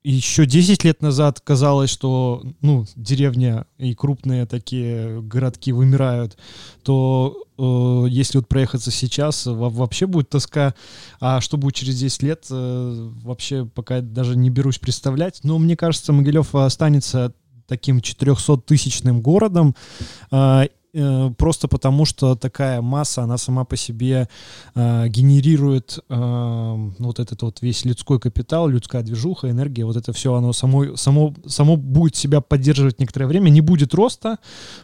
[0.04, 6.38] еще 10 лет назад казалось, что ну, деревня и крупные такие городки вымирают,
[6.84, 10.76] то э, если вот проехаться сейчас, вообще будет тоска.
[11.22, 15.40] А что будет через 10 лет, э, вообще пока даже не берусь представлять.
[15.44, 17.34] Но мне кажется, Могилев останется
[17.68, 19.74] таким 400-тысячным городом.
[20.32, 20.68] Э,
[21.38, 24.30] просто потому, что такая масса, она сама по себе
[24.76, 30.36] э, генерирует э, вот этот вот весь людской капитал, людская движуха, энергия, вот это все,
[30.36, 34.38] оно само, само, само будет себя поддерживать некоторое время, не будет роста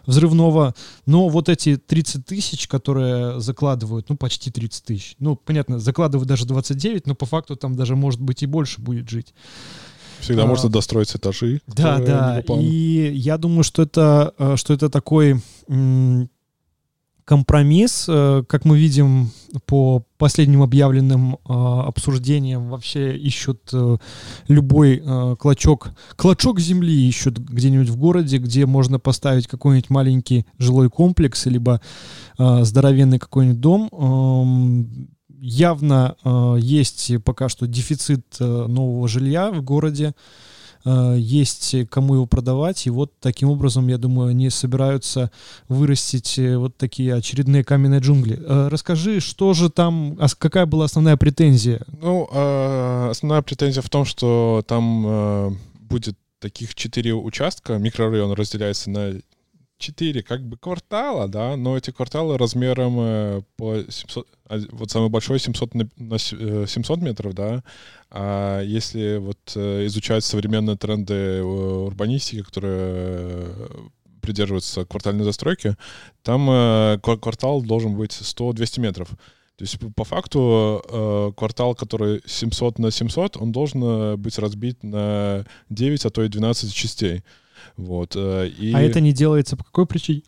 [0.05, 0.73] взрывного,
[1.05, 6.45] но вот эти 30 тысяч, которые закладывают, ну, почти 30 тысяч, ну, понятно, закладывают даже
[6.45, 9.33] 29, но по факту там даже, может быть, и больше будет жить.
[10.19, 11.61] Всегда а, можно достроить этажи.
[11.67, 12.43] Да, да.
[12.59, 15.41] И я думаю, что это, э, что это такой
[17.25, 19.31] компромисс, э, как мы видим
[19.67, 23.71] по последним объявленным э, обсуждениям, вообще ищут
[24.47, 25.03] любой
[25.37, 31.81] клочок, клочок земли ищут где-нибудь в городе, где можно поставить какой-нибудь маленький жилой комплекс, либо
[32.37, 35.09] здоровенный какой-нибудь дом эм,
[35.41, 40.13] явно э, есть пока что дефицит э, нового жилья в городе,
[40.85, 45.31] э, есть кому его продавать, и вот таким образом, я думаю, они собираются
[45.67, 48.39] вырастить э, вот такие очередные каменные джунгли.
[48.41, 51.85] Э, расскажи, что же там, а какая была основная претензия?
[52.01, 58.89] Ну, э, основная претензия в том, что там э, будет таких четыре участка, микрорайон разделяется
[58.89, 59.13] на
[59.79, 65.09] четыре как бы квартала, да, но эти кварталы размером э, по 700, а, вот самый
[65.09, 67.63] большой 700 на, на 700 э, метров, да,
[68.11, 73.55] а если вот э, изучать современные тренды урбанистики, которые
[74.21, 75.75] придерживаются квартальной застройки,
[76.23, 76.45] там
[76.99, 79.09] квартал должен быть 100-200 метров.
[79.09, 86.05] То есть по факту квартал, который 700 на 700, он должен быть разбит на 9,
[86.05, 87.23] а то и 12 частей.
[87.77, 88.73] Вот, э, и...
[88.73, 90.23] А это не делается по какой причине?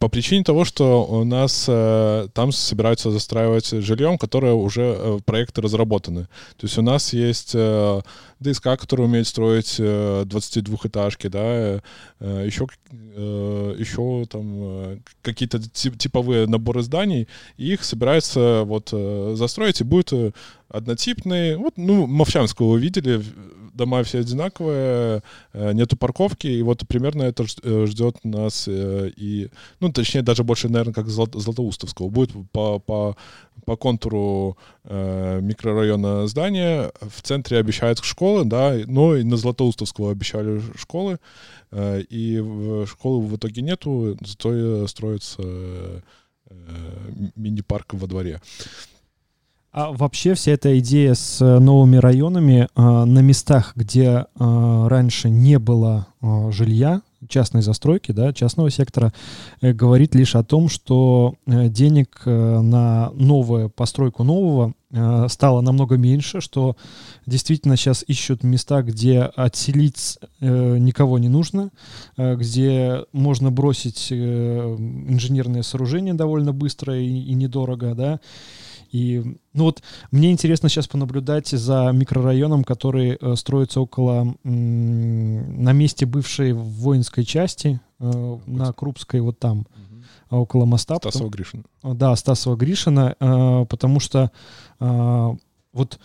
[0.00, 5.60] По причине того, что у нас э, там собираются застраивать жильем, которое уже э, проекты
[5.60, 6.22] разработаны.
[6.56, 8.00] То есть у нас есть э,
[8.40, 11.82] ДСК, который умеет строить э, 22-этажки, да,
[12.20, 18.88] э, еще, э, еще там э, какие-то тип, типовые наборы зданий, и их собирается вот
[18.92, 20.32] э, застроить, и будет э,
[20.68, 21.56] однотипный.
[21.56, 23.22] Вот, ну, Мовчанского вы видели,
[23.74, 29.50] дома все одинаковые, э, нету парковки, и вот примерно это ждет э, нас э, и,
[29.80, 32.08] ну, точнее, даже больше, наверное, как Златоустовского.
[32.08, 33.16] Будет по, по,
[33.64, 41.18] по контуру микрорайона здания, в центре обещают школы, да, но и на Златоустовского обещали школы,
[41.74, 45.42] и школы в итоге нету, зато строится
[47.34, 48.40] мини-парк во дворе.
[49.74, 55.28] А вообще вся эта идея с э, новыми районами э, на местах, где э, раньше
[55.28, 56.06] не было
[56.50, 59.12] жилья, частной застройки, да, частного сектора,
[59.60, 64.72] говорит лишь о том, что денег на новую постройку нового
[65.28, 66.76] стало намного меньше, что
[67.26, 71.72] действительно сейчас ищут места, где отселить никого не нужно,
[72.16, 78.20] где можно бросить инженерное сооружение довольно быстро и недорого, да.
[78.94, 85.72] И, ну вот, мне интересно сейчас понаблюдать за микрорайоном, который э, строится около, м, на
[85.72, 89.66] месте бывшей воинской части, э, на Крупской, вот там,
[90.28, 90.94] а около моста.
[90.94, 91.64] потом- Стасова Гришин.
[91.82, 94.30] да, Стасова Гришина, э, потому что
[94.80, 95.30] э,
[95.72, 95.98] вот э,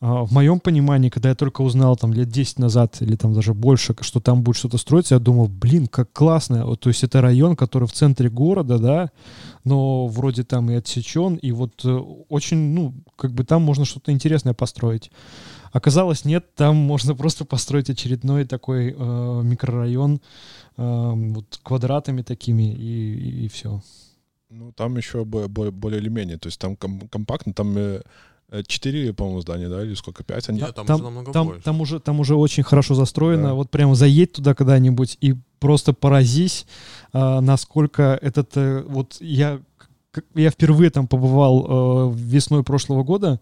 [0.00, 3.94] в моем понимании, когда я только узнал там лет 10 назад или там даже больше,
[4.00, 6.66] что там будет что-то строиться, я думал, блин, как классно.
[6.66, 9.10] Вот, то есть это район, который в центре города, да,
[9.64, 11.88] но вроде там и отсечен, и вот э,
[12.28, 15.10] очень, ну, как бы там можно что-то интересное построить.
[15.72, 20.20] Оказалось, нет, там можно просто построить очередной такой э, микрорайон
[20.76, 23.80] э, вот квадратами такими и, и, все.
[24.50, 26.38] Ну, там еще бо- бо- более или менее.
[26.38, 28.02] То есть там ком- компактно, там э,
[28.66, 30.48] четыре, по-моему, здания, да, или сколько, пять?
[30.48, 30.60] Они...
[30.60, 31.62] Нет, там, там- уже намного Там, больше.
[31.62, 33.48] там уже там уже очень хорошо застроено.
[33.48, 33.54] Да.
[33.54, 36.66] Вот прямо заедь туда когда-нибудь и просто поразись,
[37.12, 39.60] а, насколько этот э, вот я
[40.34, 43.40] я впервые там побывал э, весной прошлого года,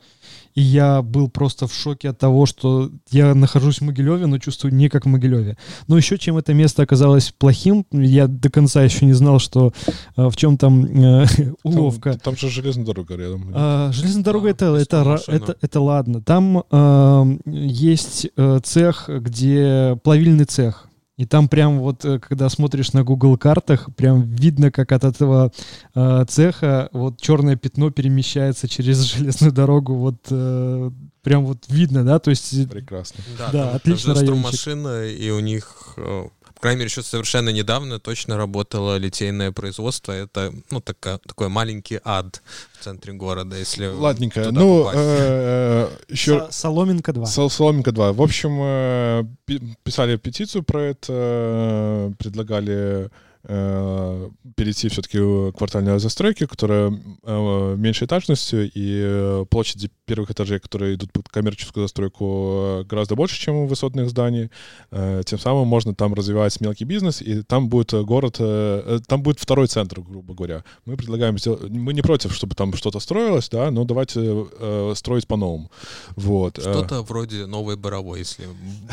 [0.55, 4.75] и я был просто в шоке от того, что я нахожусь в Могилеве, но чувствую
[4.75, 5.57] не как в Могилеве.
[5.87, 9.73] Но еще чем это место оказалось плохим, я до конца еще не знал, что
[10.17, 12.19] э, в чем там э, Там- уловка.
[12.19, 13.51] Там, же железная дорога рядом.
[13.55, 16.23] А, железная дорога Да, это, это, это, это ладно.
[16.23, 20.89] Там эм, есть э, цех, где плавильный цех.
[21.23, 25.53] И там прям вот, э, когда смотришь на Google картах, прям видно, как от этого
[25.95, 29.95] э, цеха вот черное пятно перемещается через железную дорогу.
[29.95, 30.91] Вот э,
[31.23, 32.19] прям вот видно, да?
[32.19, 33.23] То есть Прекрасно.
[33.39, 34.51] Да, Да, там- отличный там же райончик.
[34.53, 36.25] машина, и у них, э,
[36.63, 40.13] крайней мере, еще совершенно недавно точно работало литейное производство.
[40.13, 42.41] Это, ну, така- такой маленький ад
[42.79, 44.45] в центре города, если Ладненько.
[44.45, 44.99] туда Ну, попасть.
[45.01, 46.39] э, еще...
[46.47, 47.27] Со- Соломинка 2.
[47.27, 48.13] Сол- Соломинка 2.
[48.13, 53.11] В общем, э, пи- писали петицию про это, э, предлагали
[53.45, 60.61] э, перейти все-таки к квартальной застройке, которая э, меньшей этажностью, и э, площади первых этажей,
[60.61, 64.51] которые идут под коммерческую застройку, э, гораздо больше, чем у высотных зданий.
[64.91, 69.39] Э, Тем самым можно там развивать мелкий бизнес, и там будет город, э, там будет
[69.41, 70.65] второй центр, грубо говоря.
[70.85, 75.27] Мы предлагаем сделать, мы не против, чтобы там что-то строилось, да, но давайте э, строить
[75.27, 75.71] по-новому.
[76.17, 76.59] Вот.
[76.59, 78.45] Что-то вроде новой Боровой, если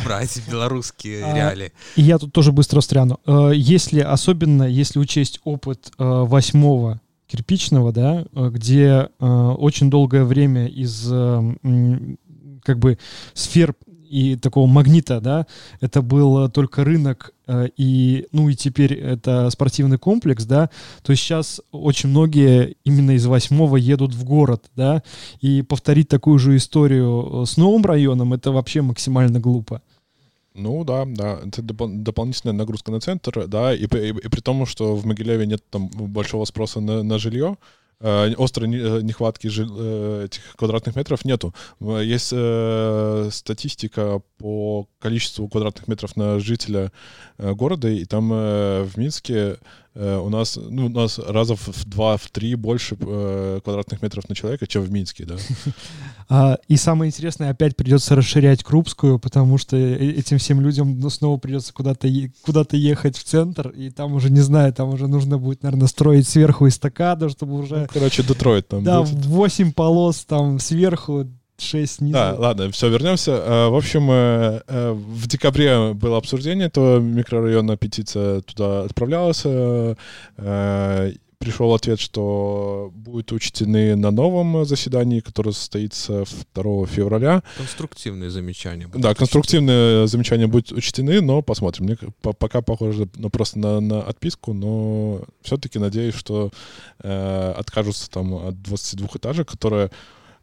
[0.04, 1.72] брать белорусские А, реалии.
[1.96, 3.20] И я тут тоже быстро встряну.
[3.26, 10.23] Э, Если, особенно если учесть опыт э, восьмого кирпичного, да, э, где э, очень долгое
[10.23, 11.56] время из э,
[12.63, 12.97] как бы
[13.34, 13.75] сфер
[14.10, 15.45] и такого магнита, да,
[15.82, 20.69] это был только рынок э, и, ну и теперь это спортивный комплекс, да,
[21.04, 25.04] то есть сейчас очень многие именно из восьмого едут в город, да,
[25.41, 29.82] и повторить такую же историю э, с новым районом, это вообще максимально глупо.
[30.56, 34.66] Ну да, да, это допол- дополнительная нагрузка на центр, да, и, и, и при том,
[34.66, 37.58] что в Могилеве нет там большого спроса на, на жилье,
[38.02, 41.54] э, острой э, нехватки жил- э, этих квадратных метров нету.
[41.80, 46.92] Э, Есть э, статистика по количеству квадратных метров на жителя
[47.38, 49.58] города, и там э, в Минске
[49.95, 54.36] у нас, ну, у нас раза в два, в три больше э, квадратных метров на
[54.36, 55.36] человека, чем в Минске, да.
[56.32, 61.10] А, и самое интересное, опять придется расширять Крупскую, потому что э- этим всем людям ну,
[61.10, 62.08] снова придется куда-то
[62.43, 66.28] куда-то ехать в центр, и там уже, не знаю, там уже нужно будет, наверное, строить
[66.28, 68.84] сверху эстакаду, чтобы Ну, уже, короче, Детройт там.
[68.84, 69.25] да, будет.
[69.25, 71.28] 8 полос там сверху,
[71.62, 72.13] 6 снизу.
[72.13, 73.32] Да, ладно, все, вернемся.
[73.32, 79.45] Э, В общем, э, э, в декабре было обсуждение этого микрорайона, петиция туда отправлялась.
[81.39, 87.43] Пришел ответ, что будут учтены на новом заседании, которое состоится 2 февраля.
[87.56, 88.88] Конструктивные замечания.
[88.88, 91.86] будут Да, конструктивные замечания будут учтены, но посмотрим.
[91.86, 96.52] Мне по- пока похоже ну, просто на, на отписку, но все-таки надеюсь, что
[97.02, 99.91] э, откажутся там от 22 этажек, которые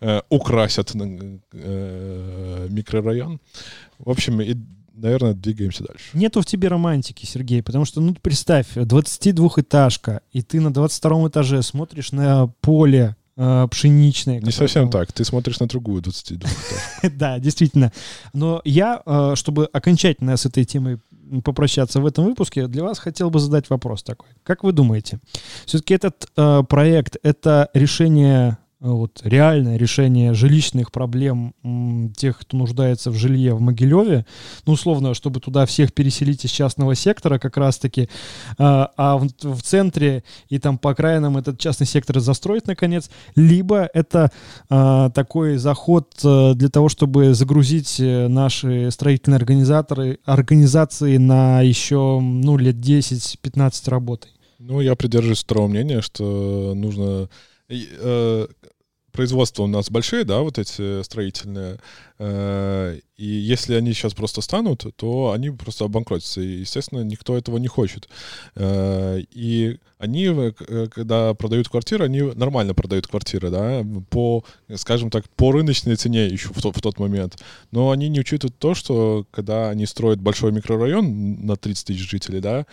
[0.01, 3.41] э, украсят э, микрорайон.
[3.99, 4.55] В общем, и,
[4.95, 6.05] наверное, двигаемся дальше.
[6.15, 11.63] Нету в тебе романтики, Сергей, потому что, ну, представь, 22-этажка, и ты на 22 этаже
[11.63, 14.41] смотришь на поле э, пшеничное.
[14.41, 15.13] Не совсем там- так.
[15.13, 16.75] Ты смотришь на другую 22 этажку.
[17.17, 17.93] Да, действительно.
[18.33, 20.99] Но я, э, чтобы окончательно с этой темой
[21.45, 24.29] попрощаться в этом выпуске, для вас хотел бы задать вопрос такой.
[24.45, 25.19] Как вы думаете,
[25.65, 31.55] все-таки этот э, проект— это решение вот, реальное решение жилищных проблем
[32.17, 34.27] тех, кто нуждается в жилье в Могилеве,
[34.67, 38.11] ну, условно, чтобы туда всех переселить из частного сектора как раз-таки,
[38.59, 43.89] а, а в, в центре и там по окраинам этот частный сектор застроить, наконец, либо
[43.95, 44.31] это
[44.69, 52.21] а, такой заход а, для того, чтобы загрузить э, наши строительные организаторы, организации на еще,
[52.21, 54.29] ну, лет 10-15 работы.
[54.59, 57.29] Ну, я придерживаюсь второго мнения, что нужно
[57.69, 58.47] э,
[59.17, 61.79] производства у нас большие, да, вот эти строительные,
[62.19, 67.57] э, и если они сейчас просто станут, то они просто обанкротятся, и, естественно, никто этого
[67.57, 68.09] не хочет.
[68.55, 70.53] Э, и они, э,
[70.91, 74.45] когда продают квартиры, они нормально продают квартиры, да, по,
[74.75, 77.43] скажем так, по рыночной цене еще в, тот, в тот момент.
[77.71, 82.41] Но они не учитывают то, что когда они строят большой микрорайон на 30 тысяч жителей,
[82.41, 82.67] да,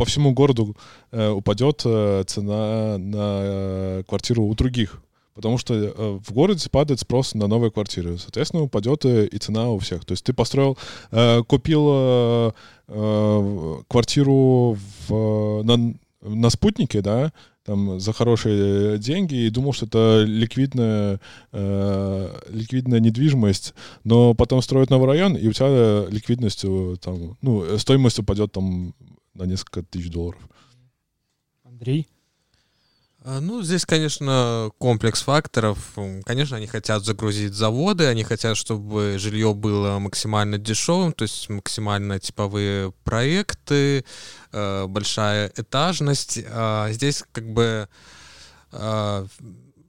[0.00, 0.74] по всему городу
[1.12, 5.02] э, упадет э, цена на э, квартиру у других
[5.34, 8.16] потому что э, в городе падает спрос на новые квартиры.
[8.18, 10.04] Соответственно, упадет и, и цена у всех.
[10.04, 10.78] То есть ты построил,
[11.12, 12.52] э, купил э,
[12.88, 17.32] э, квартиру в, на, на спутнике, да,
[17.64, 21.20] там за хорошие деньги и думал, что это ликвидная,
[21.52, 23.74] э, ликвидная недвижимость,
[24.04, 26.64] но потом строят новый район, и у тебя ликвидность,
[27.02, 28.94] там, ну, стоимость упадет там
[29.34, 30.42] на несколько тысяч долларов.
[31.64, 32.08] Андрей?
[33.22, 35.78] А, ну, здесь, конечно, комплекс факторов.
[36.24, 42.18] Конечно, они хотят загрузить заводы, они хотят, чтобы жилье было максимально дешевым, то есть максимально
[42.18, 44.04] типовые проекты,
[44.52, 46.40] э, большая этажность.
[46.48, 47.88] А здесь как бы
[48.72, 49.26] э,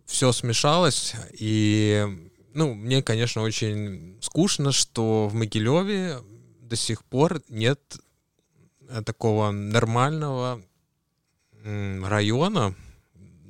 [0.06, 2.06] все смешалось, и
[2.54, 6.18] ну, мне, конечно, очень скучно, что в Могилеве
[6.60, 7.80] до сих пор нет
[9.06, 10.62] такого нормального
[11.64, 12.76] района,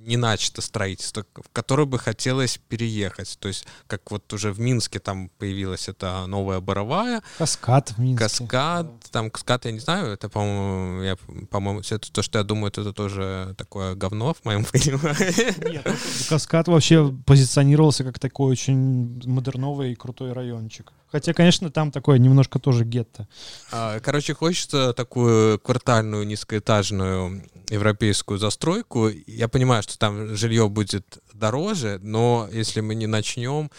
[0.04, 3.38] не начато строительство, в которое бы хотелось переехать.
[3.39, 7.22] То есть, как вот уже в Минске там появилась эта новая Боровая.
[7.38, 8.24] Каскад в Минске.
[8.24, 11.18] Каскад, там Каскад, я не знаю, это, по-моему, я,
[11.50, 15.72] по-моему, это то, что я думаю, это тоже такое говно в моем понимании.
[15.72, 15.94] Нет, ну,
[16.30, 20.92] Каскад вообще позиционировался как такой очень модерновый и крутой райончик.
[21.12, 23.28] Хотя, конечно, там такое немножко тоже гетто.
[23.72, 29.09] А, короче, хочется такую квартальную низкоэтажную европейскую застройку.
[29.28, 33.70] Я понимаю, что там жилье будет дороже, но если мы не начнем,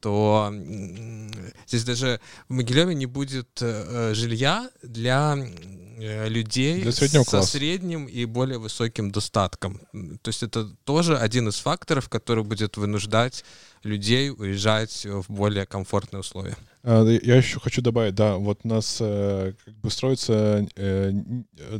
[0.00, 0.52] то
[1.66, 5.36] здесь даже в Могилеве не будет э, жилья для
[5.98, 7.52] э, людей для среднего со класса.
[7.52, 9.80] средним и более высоким достатком.
[10.22, 13.44] То есть это тоже один из факторов, который будет вынуждать
[13.82, 16.56] людей уезжать в более комфортные условия.
[16.82, 21.12] А, я еще хочу добавить, да, вот у нас э, как бы строится э,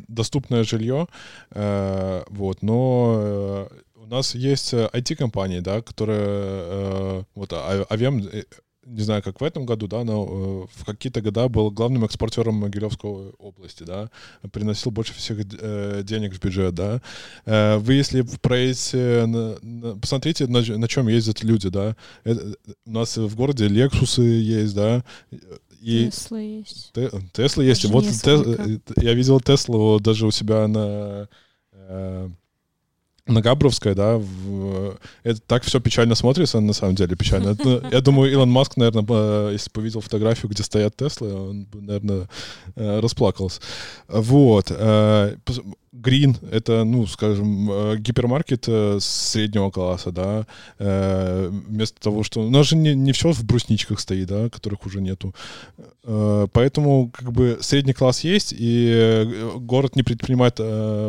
[0.09, 1.07] доступное жилье,
[1.53, 8.29] э, вот, но э, у нас есть IT-компании, да, которые, вот, а, Авем
[8.91, 12.57] не знаю, как в этом году, да, но э, в какие-то года был главным экспортером
[12.57, 14.11] Могилевской области, да,
[14.53, 17.01] приносил больше всех э, денег в бюджет, да.
[17.47, 19.27] Э, вы, если проедете,
[20.01, 21.97] посмотрите, на, на чем ездят люди, да.
[22.25, 25.05] Это, у нас в городе Лексусы есть, да,
[25.81, 26.93] и Тесла есть.
[26.93, 27.83] Те, Тесла есть.
[27.83, 28.65] Даже вот несколько.
[28.65, 31.29] Тес- я видел Теслу даже у себя на
[31.73, 32.29] э,
[33.27, 37.51] на Габровской, да, в, это так все печально смотрится, на самом деле печально.
[37.51, 41.65] Это, я думаю, Илон Маск, наверное, бы, если бы увидел фотографию, где стоят Теслы, он
[41.65, 42.29] бы, наверное,
[42.77, 43.61] э, расплакался.
[44.09, 44.71] Вот.
[45.93, 50.47] Green— это, ну, скажем, э, гипермаркет э, среднего класса, да,
[50.79, 52.43] э, вместо того, что...
[52.43, 55.35] У нас же не, не все в брусничках стоит, да, которых уже нету.
[56.03, 60.57] Поэтому, как бы, средний класс есть, и город не предпринимает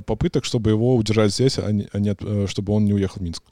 [0.06, 3.44] попыток, чтобы его удержать здесь, а не, а чтобы он не уехал в Минск.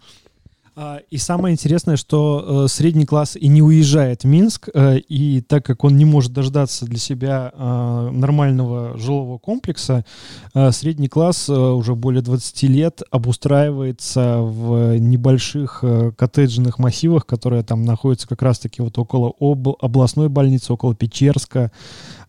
[0.81, 5.41] А, И самое интересное, что э, средний класс и не уезжает в Минск, э, и
[5.41, 10.05] так как он не может дождаться для себя э, нормального жилого комплекса,
[10.53, 15.83] э, средний класс уже более 20 лет обустраивается в небольших
[16.15, 21.73] коттеджных массивах, которые там находятся как раз-таки вот около об- областной больницы, около Печерска,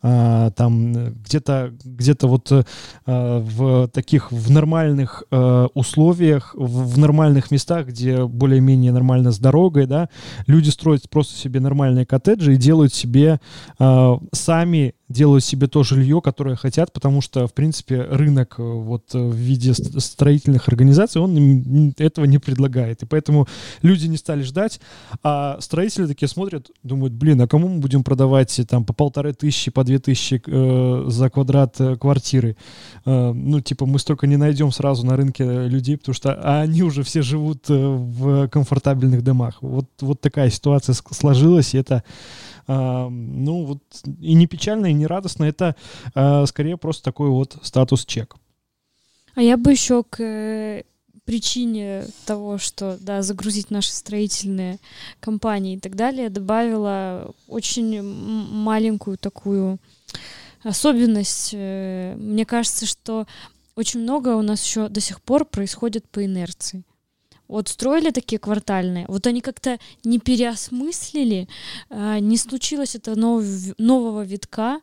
[0.03, 2.63] а, там где-то где-то вот э,
[3.07, 10.09] в таких в нормальных э, условиях, в, нормальных местах, где более-менее нормально с дорогой, да,
[10.47, 13.41] люди строят просто себе нормальные коттеджи и делают себе
[13.79, 19.13] э, сами делают себе то жилье, которое хотят, потому что, в принципе, рынок э, вот
[19.13, 23.03] в виде строительных организаций, он этого не предлагает.
[23.03, 23.47] И поэтому
[23.83, 24.81] люди не стали ждать,
[25.23, 29.71] а строители такие смотрят, думают, блин, а кому мы будем продавать там по полторы тысячи,
[29.71, 32.57] по две тысячи э, за квадрат э, квартиры?
[33.05, 36.85] Э, ну, типа, мы столько не найдем сразу на рынке людей, потому что а они
[36.85, 39.59] уже все живут э, в комфортабельных домах.
[39.61, 42.05] Вот, вот такая ситуация сложилась, и это
[42.73, 43.83] ну вот
[44.21, 45.75] и не печально, и не радостно, это
[46.15, 48.37] uh, скорее просто такой вот статус-чек.
[49.35, 50.85] А я бы еще к э,
[51.25, 54.79] причине того, что да, загрузить наши строительные
[55.21, 59.79] компании и так далее, добавила очень маленькую такую
[60.63, 61.51] особенность.
[61.53, 63.27] Э, мне кажется, что
[63.77, 66.85] очень много у нас еще до сих пор происходит по инерции.
[67.51, 71.49] Вот строили такие квартальные, вот они как-то не переосмыслили,
[71.91, 73.45] э, не случилось этого нового,
[73.79, 74.81] нового витка,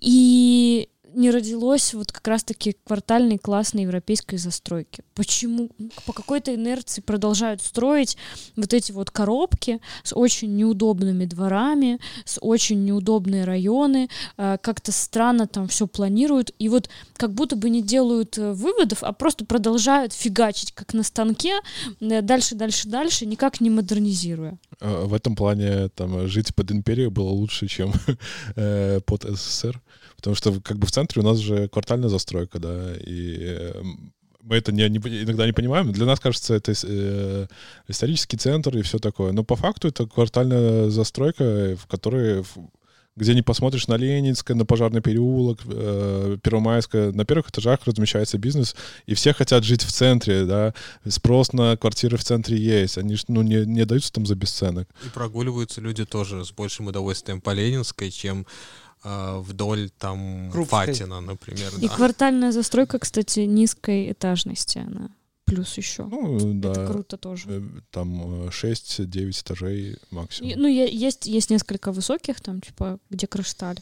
[0.00, 5.02] и не родилось вот как раз-таки квартальной классной европейской застройки?
[5.14, 5.70] Почему
[6.06, 8.16] по какой-то инерции продолжают строить
[8.56, 15.46] вот эти вот коробки с очень неудобными дворами, с очень неудобные районы, э, как-то странно
[15.46, 20.12] там все планируют, и вот как будто бы не делают э, выводов, а просто продолжают
[20.12, 21.60] фигачить как на станке,
[22.00, 24.58] э, дальше, дальше, дальше, никак не модернизируя.
[24.80, 27.92] В этом плане там жить под империей было лучше, чем
[29.06, 29.80] под СССР.
[30.20, 33.82] Потому что как бы в центре у нас же квартальная застройка, да, и э,
[34.42, 35.92] мы это не, не, иногда не понимаем.
[35.92, 37.46] Для нас кажется, это э,
[37.88, 39.32] исторический центр и все такое.
[39.32, 42.44] Но по факту это квартальная застройка, в которой
[43.16, 48.76] где не посмотришь на Ленинское, на Пожарный переулок, э, Первомайское, на первых этажах размещается бизнес,
[49.04, 50.74] и все хотят жить в центре, да,
[51.06, 54.88] спрос на квартиры в центре есть, они ну, не, не даются там за бесценок.
[55.04, 60.86] И прогуливаются люди тоже с большим удовольствием по Ленинской, чем Э, вдоль там Крупской.
[60.86, 61.72] Фатина, например.
[61.80, 61.94] И да.
[61.94, 65.10] квартальная застройка, кстати, низкой этажности она.
[65.50, 66.04] Плюс еще.
[66.04, 66.70] Ну, да.
[66.70, 67.44] Это круто тоже.
[67.48, 70.50] Э, там 6-9 э, этажей максимум.
[70.50, 73.78] И, ну, есть, есть несколько высоких, там, типа, где крышталь.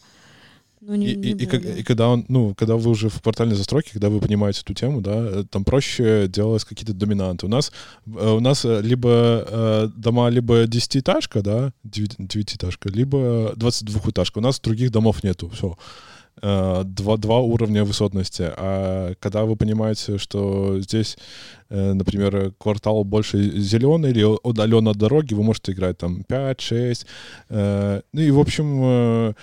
[0.80, 3.56] Ну, не, и, не и, и, и когда он, ну, когда вы уже в квартальной
[3.56, 7.46] застройке, когда вы понимаете эту тему, да, э, там проще делать какие-то доминанты.
[7.46, 7.72] У нас,
[8.06, 14.38] э, у нас э, либо дома, либо десятиэтажка, да, девятиэтажка, либо 22-этажка.
[14.38, 15.76] У нас других домов нету, все.
[16.40, 18.44] Два, два уровня высотности.
[18.56, 21.18] А когда вы понимаете, что здесь,
[21.68, 27.06] например, квартал больше зеленый или удален от дороги, вы можете играть там 5-6.
[27.48, 29.34] Ну и, в общем,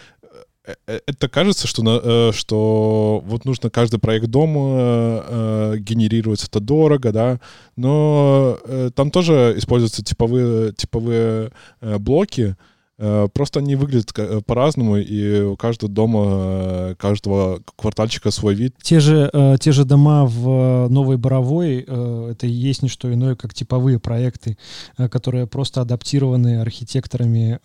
[0.85, 7.39] это кажется, что, э, что вот нужно каждый проект дома генерировать, это дорого, да,
[7.75, 8.57] но
[8.95, 11.51] там тоже используются типовые, типовые
[11.81, 18.55] блоки, Э, просто они выглядят э, по-разному, и у каждого дома, э, каждого квартальчика свой
[18.55, 18.75] вид.
[18.81, 23.53] Те же, те же дома в Новой Боровой, это и есть не что иное, как
[23.53, 24.57] типовые проекты,
[24.97, 27.59] которые просто адаптированы архитекторами,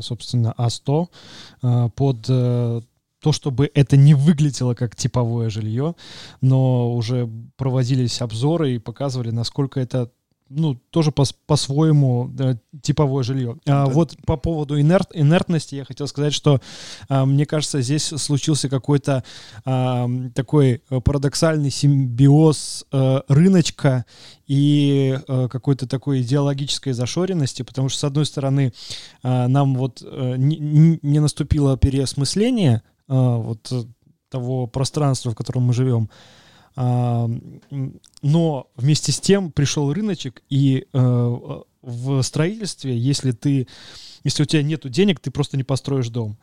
[0.00, 2.30] собственно, А100 под
[3.26, 5.94] то, чтобы это не выглядело как типовое жилье,
[6.40, 10.10] но уже проводились обзоры и показывали, насколько это
[10.48, 13.58] ну, тоже по- по-своему да, типовое жилье.
[13.66, 16.60] А, вот по поводу инерт, инертности я хотел сказать, что
[17.08, 19.24] а, мне кажется, здесь случился какой-то
[19.64, 24.04] а, такой парадоксальный симбиоз а, рыночка
[24.46, 28.72] и а, какой-то такой идеологической зашоренности, потому что, с одной стороны,
[29.22, 33.72] а, нам вот а, не, не наступило переосмысление а, вот
[34.28, 36.10] того пространства, в котором мы живем,
[36.76, 41.36] но вместе с тем пришел рыночек, и э,
[41.82, 43.66] в строительстве, если ты
[44.26, 46.36] если у тебя нет денег, ты просто не построишь дом.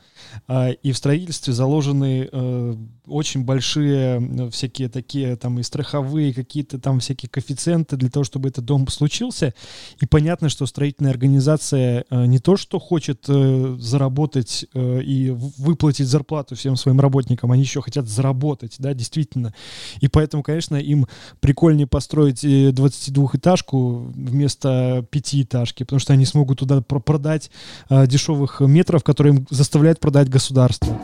[0.47, 2.75] А, и в строительстве заложены э,
[3.05, 8.47] очень большие э, всякие такие там и страховые какие-то там всякие коэффициенты для того, чтобы
[8.47, 9.53] этот дом случился.
[9.99, 16.77] И понятно, что строительная организация э, не то, что хочет заработать и выплатить зарплату всем
[16.77, 19.53] своим работникам, они еще хотят заработать, да, действительно.
[19.99, 21.07] И поэтому, конечно, им
[21.41, 27.51] прикольнее построить 22-этажку вместо пятиэтажки, потому что они смогут туда продать
[27.89, 30.97] э, дешевых метров, которые им заставляет продать государство.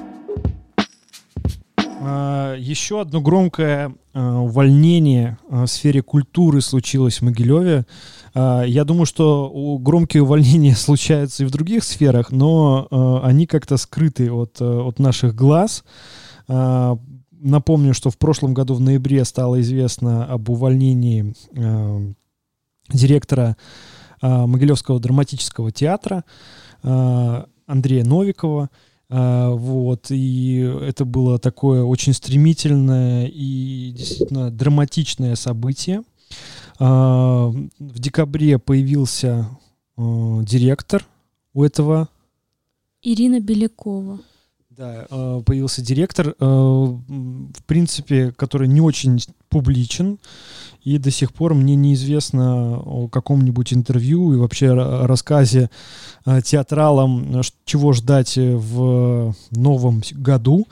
[2.01, 7.85] Uh, еще одно громкое uh, увольнение uh, в сфере культуры случилось в Могилеве.
[8.35, 9.51] Я думаю, что
[9.81, 12.87] громкие увольнения случаются и в других сферах, но
[13.23, 15.83] они как-то скрыты от, от наших глаз.
[16.47, 21.33] Напомню, что в прошлом году в ноябре стало известно об увольнении
[22.93, 23.57] директора
[24.21, 26.23] Могилевского драматического театра.
[26.83, 28.69] Э, Андрея Новикова.
[29.11, 36.03] А, вот, и это было такое очень стремительное и действительно драматичное событие.
[36.79, 39.49] В декабре появился
[39.97, 41.05] директор
[41.53, 42.07] у этого.
[43.01, 44.19] Ирина Белякова.
[44.79, 49.19] Да, а, появился директор, а, в принципе, который не очень
[49.49, 50.19] публичен,
[50.85, 55.69] и до сих пор мне неизвестно о каком-нибудь интервью и вообще рассказе
[56.23, 60.65] а, театралам, чего ждать в новом году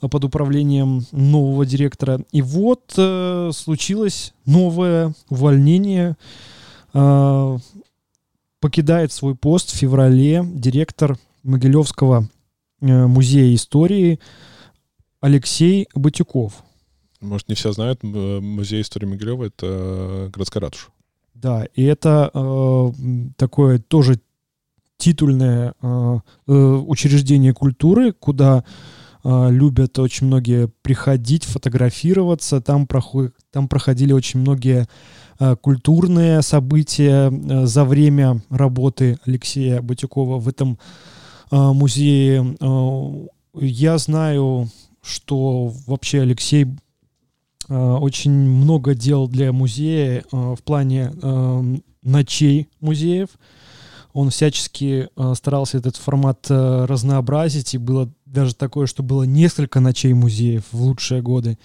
[0.00, 2.20] под управлением нового директора.
[2.30, 6.16] И вот э, случилось новое увольнение.
[8.60, 12.37] Покидает свой пост в феврале директор Могилевского Э,
[12.80, 14.20] музея истории
[15.20, 16.62] Алексей Батюков.
[17.20, 20.88] Может, не все знают, музей истории Могилева— это э, городская ратуша.
[21.34, 22.92] Да, и это э,
[23.36, 24.20] такое тоже
[24.98, 28.64] титульное э, э, учреждение культуры, куда
[29.24, 32.60] э, любят очень многие приходить, фотографироваться.
[32.60, 34.88] Там, проход, там проходили очень многие
[35.40, 40.78] э, культурные события э, за время работы Алексея Батюкова в этом
[41.50, 42.56] музее.
[42.60, 44.68] А, я знаю,
[45.02, 46.66] что вообще Алексей
[47.68, 51.12] а, очень много делал для музея в плане
[52.02, 53.28] ночей музеев.
[54.14, 60.64] Он всячески старался этот формат разнообразить, и было даже такое, что было несколько ночей музеев
[60.72, 61.58] в лучшие годы.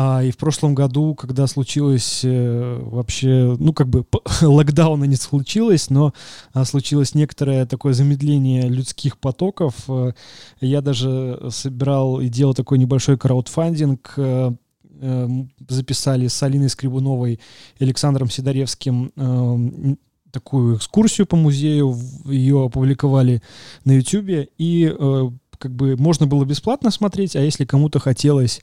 [0.00, 4.06] А, и в прошлом году, когда случилось э, вообще, ну как бы
[4.40, 6.14] локдауна не случилось, но
[6.52, 10.12] а, случилось некоторое такое замедление людских потоков, э,
[10.60, 14.52] я даже собирал и делал такой небольшой краудфандинг, э,
[15.00, 15.28] э,
[15.68, 17.40] записали с Алиной Скребуновой
[17.80, 19.96] Александром Сидоревским э,
[20.30, 23.42] такую экскурсию по музею, ее опубликовали
[23.84, 28.60] на YouTube, и э, как бы можно было бесплатно смотреть, а если кому-то хотелось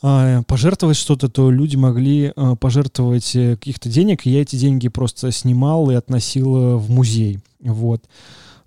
[0.00, 5.32] пожертвовать что-то, то люди могли а, пожертвовать э, каких-то денег, и я эти деньги просто
[5.32, 7.40] снимал и относил э, в музей.
[7.60, 8.04] Вот.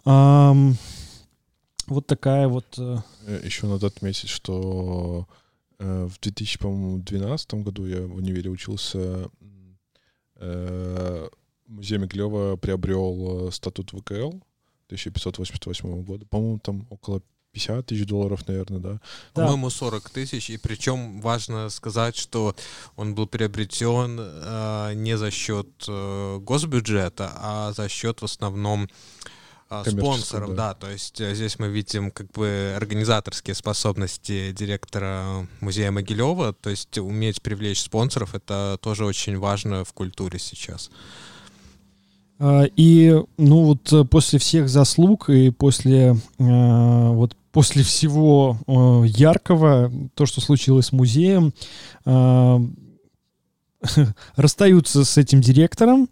[0.06, 2.66] Вот такая вот...
[2.78, 3.00] Э,
[3.44, 5.28] Еще надо отметить, что
[5.78, 9.30] в 2012 году я в универе учился,
[11.68, 14.32] музей Миглева приобрел статут ВКЛ
[14.88, 16.26] 1588 года.
[16.26, 17.22] По-моему, там около
[17.54, 19.02] 50 тысяч долларов, наверное, да?
[19.34, 20.50] По-моему, 40 тысяч.
[20.50, 22.56] И причем важно сказать, что
[22.96, 28.88] он был приобретен э, не за счет э, госбюджета, а за счет в основном
[29.70, 30.70] э, спонсоров, да.
[30.70, 30.74] да.
[30.76, 36.54] То есть э, здесь мы видим как бы организаторские способности директора музея Могилева.
[36.54, 40.92] То есть уметь привлечь спонсоров это тоже очень важно в культуре сейчас.
[42.40, 49.08] А, и, ну вот э, после всех заслуг и после э, вот после всего э,
[49.08, 51.54] яркого, то, что случилось с музеем,
[52.06, 52.60] э,
[54.36, 56.10] расстаются с этим директором,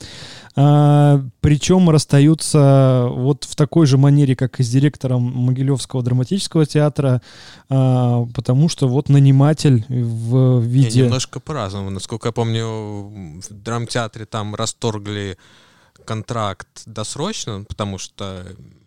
[0.56, 7.22] э, причем расстаются вот в такой же манере, как и с директором Могилевского драматического театра,
[7.70, 11.00] э, потому что вот наниматель в виде...
[11.00, 11.90] Не, немножко по-разному.
[11.90, 15.38] Насколько я помню, в драмтеатре там расторгли
[16.06, 18.46] контракт досрочно, потому что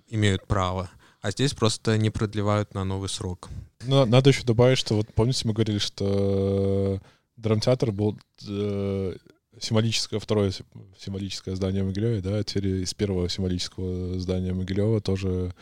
[0.09, 0.89] имеют право
[1.21, 3.49] а здесь просто не продлевают на новый срок.
[3.87, 7.01] Ну, надо еще добавить, что вот помните, мы говорили, что
[7.37, 9.17] драмтеатр был э,
[9.59, 10.53] символическое, второе
[10.99, 15.55] символическое здание Могилева, да, теперь из первого символического здания Могилева тоже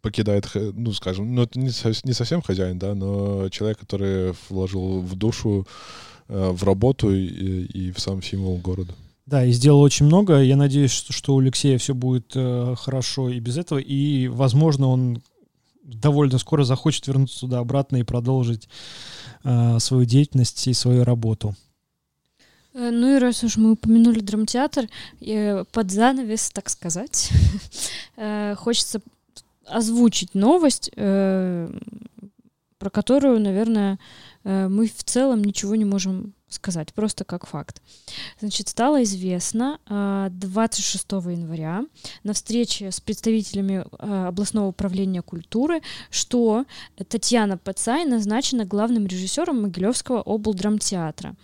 [0.00, 5.66] покидает, ну, скажем, ну, это не совсем хозяин, да, но человек, который вложил в душу,
[6.28, 8.94] э, в работу и, и в сам символ города.
[9.30, 10.42] Да, и сделал очень много.
[10.42, 13.78] Я надеюсь, что, что у Алексея все будет э, хорошо и без этого.
[13.78, 15.22] И, возможно, он
[15.84, 18.68] довольно скоро захочет вернуться туда обратно и продолжить
[19.44, 21.54] э, свою деятельность и свою работу.
[22.74, 24.88] Э, ну и раз уж мы упомянули драмтеатр,
[25.20, 27.30] э, под занавес, так сказать,
[28.16, 29.00] э, хочется
[29.64, 31.70] озвучить новость, про
[32.90, 34.00] которую, наверное,
[34.42, 37.80] мы в целом ничего не можем сказать, просто как факт.
[38.40, 39.78] Значит, стало известно
[40.30, 41.84] 26 а, января
[42.24, 45.80] на встрече с представителями а, областного управления культуры,
[46.10, 46.66] что
[47.08, 51.34] Татьяна Пацай назначена главным режиссером Могилевского облдрамтеатра.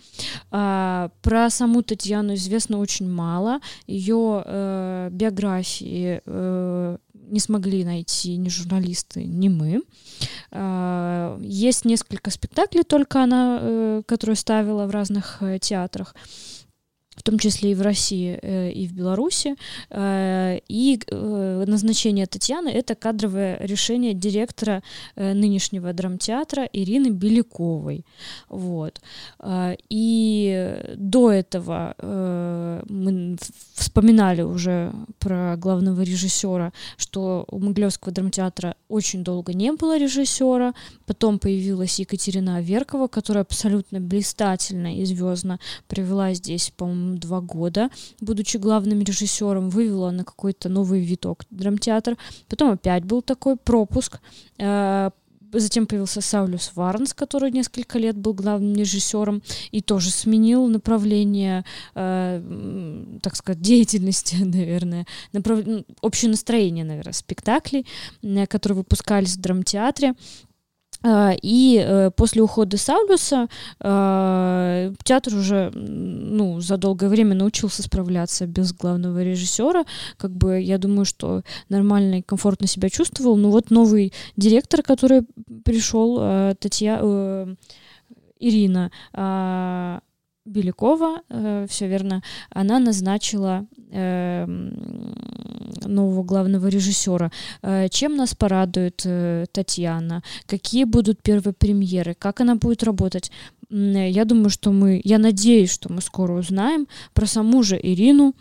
[0.51, 3.59] А, про саму Татьяну известно очень мало.
[3.87, 6.97] Ее э, биографии э,
[7.27, 9.81] не смогли найти ни журналисты, ни мы.
[10.51, 16.15] А, есть несколько спектаклей только она, э, которую ставила в разных э, театрах.
[17.27, 19.55] Том числе и в России, э, и в Беларуси.
[19.89, 24.81] Э, и э, назначение Татьяны— это кадровое решение директора
[25.17, 28.05] нынешнего драмтеатра Ирины Беляковой.
[28.49, 29.01] Вот.
[29.89, 31.95] И до этого
[32.89, 33.37] мы
[33.73, 40.73] вспоминали уже про главного режиссера, что у Могилевского драмтеатра очень долго не было режиссера,
[41.05, 47.89] потом появилась Екатерина Веркова, которая абсолютно блистательно и звездно провела здесь, по-моему, два года,
[48.21, 52.17] будучи главным режиссером, вывела на какой-то новый виток драмтеатр.
[52.47, 54.19] Потом опять был такой пропуск.
[54.57, 55.11] Э,
[55.53, 59.41] Затем появился Саулюс Варнс, который несколько лет был главным режиссером
[59.71, 61.63] и тоже сменил направление,
[61.95, 67.85] э, так сказать, деятельности, наверное, направ- общее настроение, наверное, спектаклей,
[68.21, 70.15] э, которые выпускались в драмтеатре.
[71.09, 73.47] А, И э, после ухода Саулюса
[73.79, 79.85] э, театр уже ну, за долгое время научился справляться без главного режиссера.
[80.17, 83.37] Как бы я думаю, что нормально и комфортно себя чувствовал.
[83.37, 85.21] Ну вот новый директор, который
[85.63, 86.99] пришел, э, Татья...
[87.01, 87.55] э,
[88.39, 88.91] Ирина
[90.47, 91.21] Белякова,
[91.67, 94.45] все верно, она назначила э,
[95.85, 97.31] нового главного режиссера.
[97.61, 100.23] Э, Чем нас порадует э, Татьяна?
[100.45, 102.15] Какие будут первые премьеры?
[102.17, 103.31] Как она будет работать?
[103.69, 108.33] Э, Я думаю, что мы, я надеюсь, что мы скоро узнаем про саму же Ирину.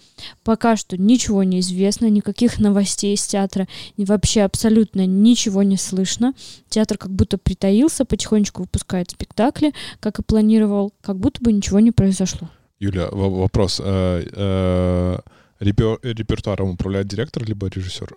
[0.45, 6.35] Пока что ничего не известно, никаких новостей из театра, и вообще абсолютно ничего не слышно.
[6.69, 11.93] Театр как будто притаился, потихонечку выпускает спектакли, как и планировал, как будто бы ничего не
[11.97, 12.49] произошло.
[12.79, 13.81] Юля, вопрос.
[13.83, 15.19] э, э,
[15.61, 18.15] репер- Репертуаром управляет директор либо режиссер?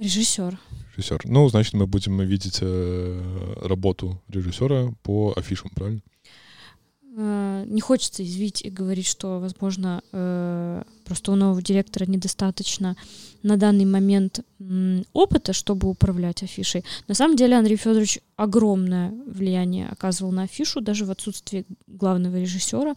[0.00, 0.58] Режиссер.
[0.96, 1.20] Режиссер.
[1.24, 6.00] Ну, значит, мы будем видеть э, работу режиссера по афишам, правильно?
[7.16, 10.02] Не хочется извить и говорить, что, возможно,
[11.04, 12.96] просто у нового директора недостаточно
[13.42, 14.40] на данный момент
[15.12, 16.84] опыта, чтобы управлять афишей.
[17.08, 22.94] На самом деле Андрей Федорович огромное влияние оказывал на афишу, даже в отсутствии главного режиссера.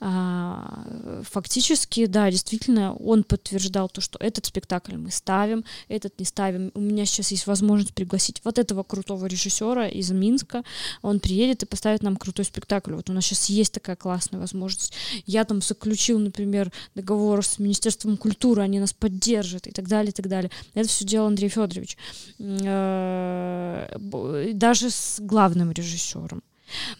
[0.00, 6.70] А, Фактически, да, действительно, он подтверждал то, что этот спектакль мы ставим, этот не ставим.
[6.74, 10.62] У меня сейчас есть возможность пригласить вот этого крутого режиссера из Минска,
[11.02, 12.94] он приедет и поставит нам крутой спектакль.
[12.94, 14.92] Вот у нас сейчас есть такая классная возможность.
[15.26, 20.14] Я там заключил, например, договор с Министерством культуры, они нас поддержат и так далее, и
[20.14, 20.50] так далее.
[20.74, 21.96] Это все делал Андрей Федорович.
[22.38, 23.96] Э,
[24.52, 26.42] Даже с главным режиссером.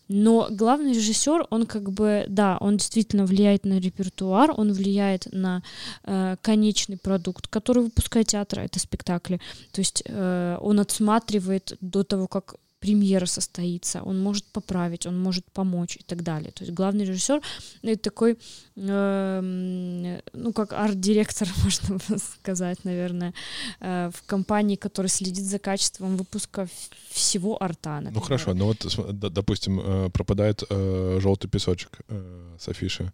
[0.09, 5.63] Но главный режиссер, он как бы, да, он действительно влияет на репертуар, он влияет на
[6.05, 9.41] э, конечный продукт, который выпускает театр, это спектакли.
[9.73, 15.45] То есть э, он отсматривает до того, как премьера состоится, он может поправить, он может
[15.53, 16.53] помочь и так далее.
[16.53, 17.41] То есть главный режиссер
[17.83, 18.39] это такой,
[18.77, 23.35] эм, ну как арт-директор, можно сказать, наверное,
[23.81, 26.69] э, в компании, которая следит за качеством выпуска
[27.11, 27.99] всего арта.
[27.99, 28.23] Ну например.
[28.25, 33.13] хорошо, ну вот, см- д- допустим, э, пропадает желтый песочек э, с афиши.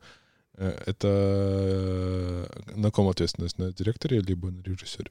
[0.57, 2.47] Э, Это э,
[2.77, 3.59] на ком ответственность?
[3.59, 5.11] На директоре либо на режиссере?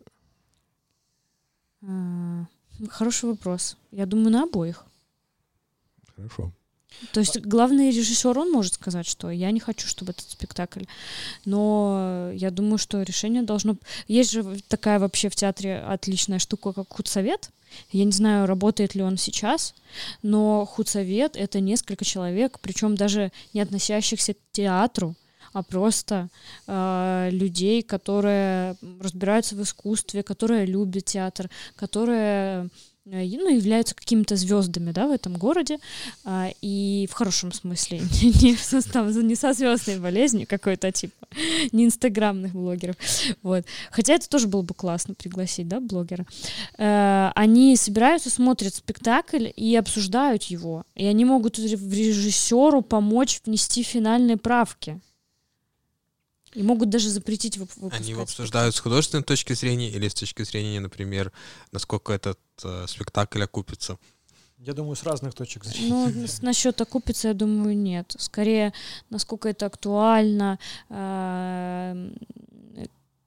[1.86, 2.45] А,
[2.89, 3.78] Хороший вопрос.
[3.91, 4.86] Я думаю, на обоих.
[6.15, 6.51] Хорошо.
[7.11, 10.84] То есть главный режиссер, он может сказать, что я не хочу, чтобы этот спектакль.
[11.45, 13.78] Но я думаю, что решение должно...
[14.07, 17.49] Есть же такая вообще в театре отличная штука, как худсовет.
[17.91, 19.74] Я не знаю, работает ли он сейчас,
[20.21, 25.15] но худсовет— это несколько человек, причем даже не относящихся к театру,
[25.54, 26.30] а просто
[26.68, 32.70] э, людей, которые разбираются в искусстве, которые любят театр, которые
[33.06, 35.78] э, ну, являются какими-то звездами да, в этом городе,
[36.26, 41.28] а, и в хорошем смысле, не, состав, не со звездной болезнью какой-то типа,
[41.72, 42.95] не инстаграмных блогеров.
[43.43, 43.66] Вот.
[43.91, 46.26] Хотя это тоже было бы классно пригласить, да, блогера.
[46.78, 50.84] Э, они собираются, смотрят спектакль и обсуждают его.
[50.95, 54.99] И они могут ре- режиссеру помочь внести финальные правки.
[56.56, 58.01] И могут даже запретить вып- выпускать.
[58.01, 61.32] Они его обсуждают с художественной точки зрения или с точки зрения, например,
[61.72, 63.97] насколько этот э, спектакль окупится.
[64.60, 65.89] Я думаю, с разных точек зрения.
[65.89, 68.16] Ну, с- насчет окупится, я думаю, нет.
[68.18, 68.72] Скорее,
[69.10, 70.58] насколько это актуально,
[70.89, 72.16] эм,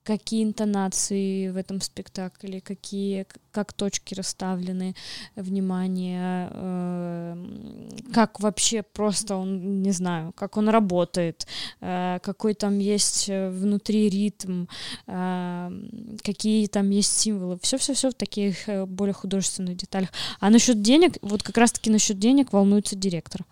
[0.07, 4.94] какие интонации в этом спектакле, какие, как точки расставлены,
[5.34, 11.46] внимание, эм, как вообще просто он, не знаю, как он работает,
[11.80, 14.66] э, какой там есть э, внутри ритм,
[15.09, 17.59] эм, какие там есть символы.
[17.61, 20.11] Все-все-все в таких э, более художественных деталях.
[20.38, 23.44] А насчет денег, вот как раз-таки насчет денег волнуется директор.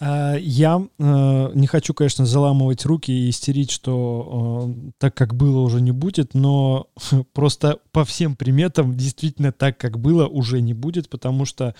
[0.00, 5.60] А, Я э, не хочу, конечно, заламывать руки и истерить, что э, так, как было,
[5.60, 6.88] уже не будет, но
[7.32, 11.74] просто по всем приметам действительно так, как было, уже не будет, потому что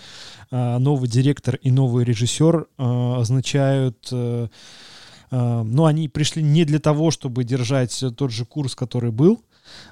[0.51, 4.07] э, новый директор и новый режиссер э, означают...
[4.11, 4.47] э,
[5.31, 9.41] э, ну, они пришли не для того, чтобы держать тот же курс, который был,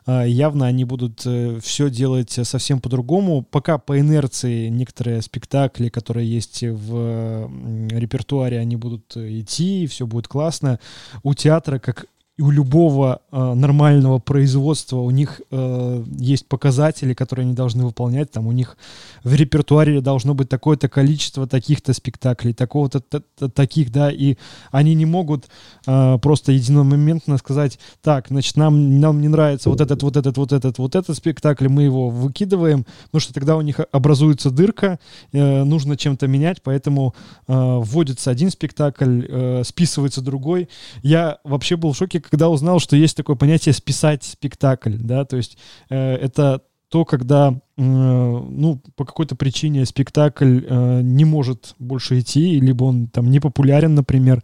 [0.06, 3.42] явно они будут все делать совсем по-другому.
[3.44, 7.50] Пока по инерции некоторые спектакли, которые есть в
[7.90, 10.80] репертуаре, они будут э, идти, все будет классно.
[11.24, 12.06] У театра, как
[12.36, 18.32] и у любого э, нормального производства, у них э, есть показатели, которые они должны выполнять.
[18.32, 18.76] Там у них
[19.24, 23.02] в репертуаре должно быть такое-то количество таких-то спектаклей, такого-то
[23.50, 24.38] таких, да, и
[24.72, 25.46] они не могут
[25.86, 30.54] э, просто единомоментно сказать, так, значит, нам, нам не нравится вот этот, вот этот, вот
[30.54, 35.00] этот, вот этот спектакль, мы его выкидываем, потому что тогда у них образуется дырка,
[35.34, 37.14] э, нужно чем-то менять, поэтому
[37.48, 40.68] э, вводится один спектакль, э, списывается другой.
[41.04, 45.38] Я вообще был в шоке, когда узнал, что есть такое понятие списать спектакль, да, то
[45.38, 45.56] есть
[45.92, 52.60] э, это то, когда, э, ну, по какой-то причине спектакль э, не может больше идти,
[52.60, 54.44] либо он там не популярен, например,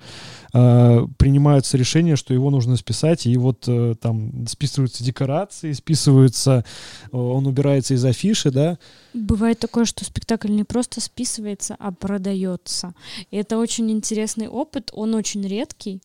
[0.54, 6.64] э, принимаются решения, что его нужно списать, и вот э, там списываются декорации, списываются,
[7.12, 8.78] э, он убирается из афиши, да,
[9.14, 12.94] Бывает такое, что спектакль не просто списывается, а продается.
[13.32, 16.04] И это очень интересный опыт, он очень редкий.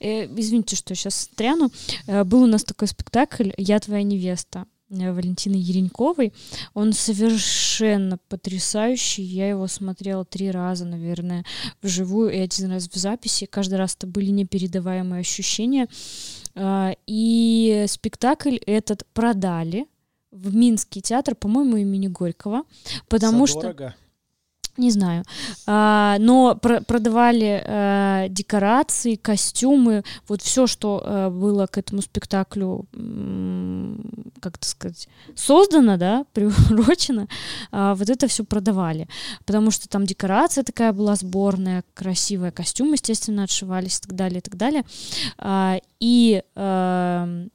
[0.00, 1.70] Э, извините, что сейчас стряну.
[2.06, 6.32] Э, был у нас такой спектакль «Я твоя невеста» э, Валентины Ереньковой.
[6.74, 9.22] Он совершенно потрясающий.
[9.22, 11.44] Я его смотрела три раза, наверное,
[11.82, 13.46] вживую и один раз в записи.
[13.46, 15.88] Каждый раз это были непередаваемые ощущения.
[17.06, 19.86] И спектакль этот продали
[20.30, 22.64] в Минский театр, по-моему, имени Горького,
[23.08, 23.94] потому что...
[24.78, 25.24] Не знаю.
[25.66, 32.86] А, но про- продавали э, декорации, костюмы, вот все, что э, было к этому спектаклю,
[34.40, 37.26] как это сказать, создано, да, приурочено,
[37.72, 39.08] а, вот это все продавали.
[39.44, 44.42] Потому что там декорация такая была сборная, красивая, костюмы, естественно, отшивались и так далее, и
[44.42, 44.84] так далее.
[45.38, 47.50] А, и эм,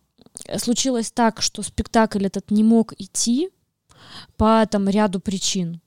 [0.58, 3.50] случилось так, что спектакль этот не мог идти
[4.36, 5.80] по там ряду причин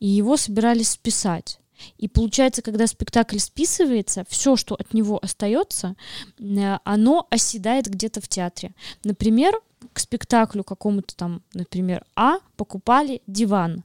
[0.00, 1.58] и его собирались списать.
[1.98, 5.96] И получается, когда спектакль списывается, все, что от него остается,
[6.38, 8.74] э, оно оседает где-то в театре.
[9.04, 9.54] Например,
[9.92, 13.84] к спектаклю какому-то там, например, А покупали диван.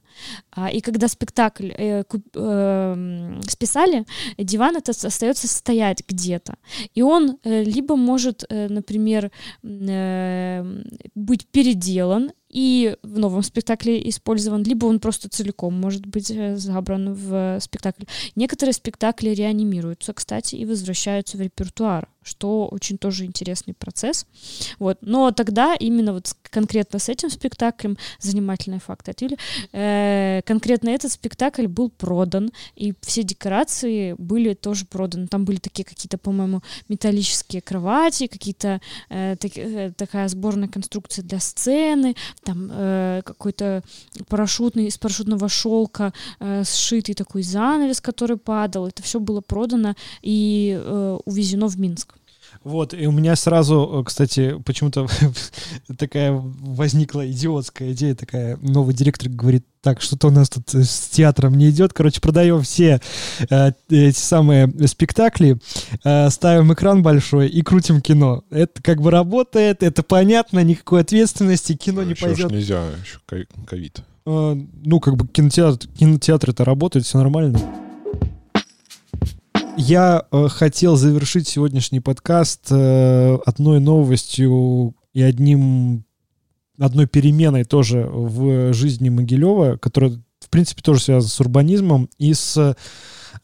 [0.50, 4.04] А, И когда спектакль э, куп- эм, списали,
[4.38, 6.54] диван этот остается стоять где-то.
[6.94, 9.30] И он э, либо может, э, например,
[9.62, 10.82] э,
[11.14, 17.14] быть переделан и в новом спектакле использован, либо он просто целиком может быть э, забран
[17.14, 18.04] в спектакль.
[18.34, 24.26] Некоторые спектакли реанимируются, кстати, и возвращаются в репертуар, что очень тоже интересный процесс.
[24.78, 24.98] Вот.
[25.02, 29.36] Но тогда именно вот конкретно с этим спектаклем, занимательные факты от Юли,
[29.72, 35.26] э, конкретно этот спектакль был продан, и все декорации были тоже проданы.
[35.26, 41.40] Там были такие какие-то, по-моему, металлические кровати, какие-то э, таки- э, такая сборная конструкция для
[41.40, 42.14] сцены,
[42.44, 43.82] там э, какой-то
[44.28, 48.86] парашютный, из парашютного шелка э, сшитый такой занавес, который падал.
[48.86, 52.19] Это все было продано и э, увезено в Минск.
[52.62, 55.06] Вот, и у меня сразу, э, кстати, почему-то
[55.98, 61.08] такая возникла идиотская идея, такая, новый директор говорит, так, что-то у нас тут э, с
[61.08, 63.00] театром не идет, короче, продаем все
[63.48, 65.58] э, эти самые спектакли,
[66.04, 68.44] э, ставим экран большой и крутим кино.
[68.50, 72.50] Это как бы работает, это понятно, никакой ответственности, кино не Еще пойдет.
[72.50, 74.02] нельзя, еще ко- ковид.
[74.26, 74.54] Э,
[74.84, 77.58] ну, как бы кинотеатр, кинотеатр это работает, все нормально.
[79.80, 86.04] Я э, хотел завершить сегодняшний подкаст э, одной новостью и одним
[86.78, 92.76] одной переменой тоже в жизни Могилева, которая, в принципе, тоже связана с урбанизмом и с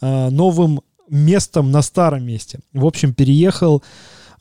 [0.02, 2.60] э, новым местом на старом месте.
[2.74, 3.82] В общем, переехал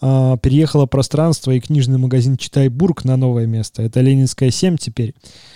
[0.02, 3.84] э, переехало пространство и книжный магазин «Читайбург» на новое место.
[3.84, 5.16] Это Ленинская 7 теперь.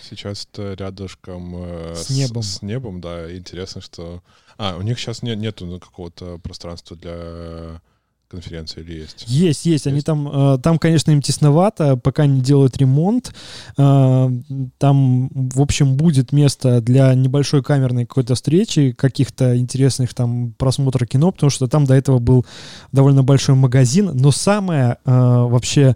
[0.09, 2.43] Сейчас это рядышком э, С небом.
[2.43, 3.35] С, небом, да.
[3.35, 4.23] Интересно, что...
[4.59, 7.81] А, у них сейчас не, нету какого-то пространства для
[8.29, 9.25] конференция или есть?
[9.27, 9.87] Есть, есть.
[9.87, 10.05] Они Есть?
[10.05, 13.33] там, э, там, конечно, им тесновато, пока не делают ремонт.
[13.77, 14.29] Э,
[14.77, 21.31] Там, в общем, будет место для небольшой камерной какой-то встречи, каких-то интересных там просмотра кино,
[21.31, 22.45] потому что там до этого был
[22.91, 24.11] довольно большой магазин.
[24.13, 25.95] Но самое э, вообще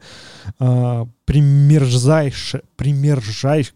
[0.59, 3.67] э, примерзайше, примержай,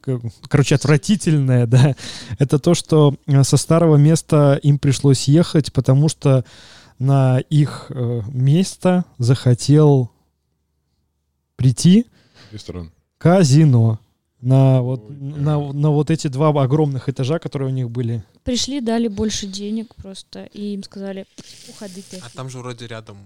[0.50, 1.96] короче, отвратительное, да,
[2.40, 6.44] это то, что со старого места им пришлось ехать, потому что
[7.00, 10.12] на их э, место захотел
[11.56, 12.06] прийти
[12.52, 12.92] Ресторан.
[13.18, 14.00] казино
[14.42, 18.24] на вот, Ой, на, на вот эти два огромных этажа, которые у них были.
[18.44, 21.26] Пришли, дали больше денег просто, и им сказали,
[21.70, 22.22] уходите.
[22.24, 23.18] А там же вроде рядом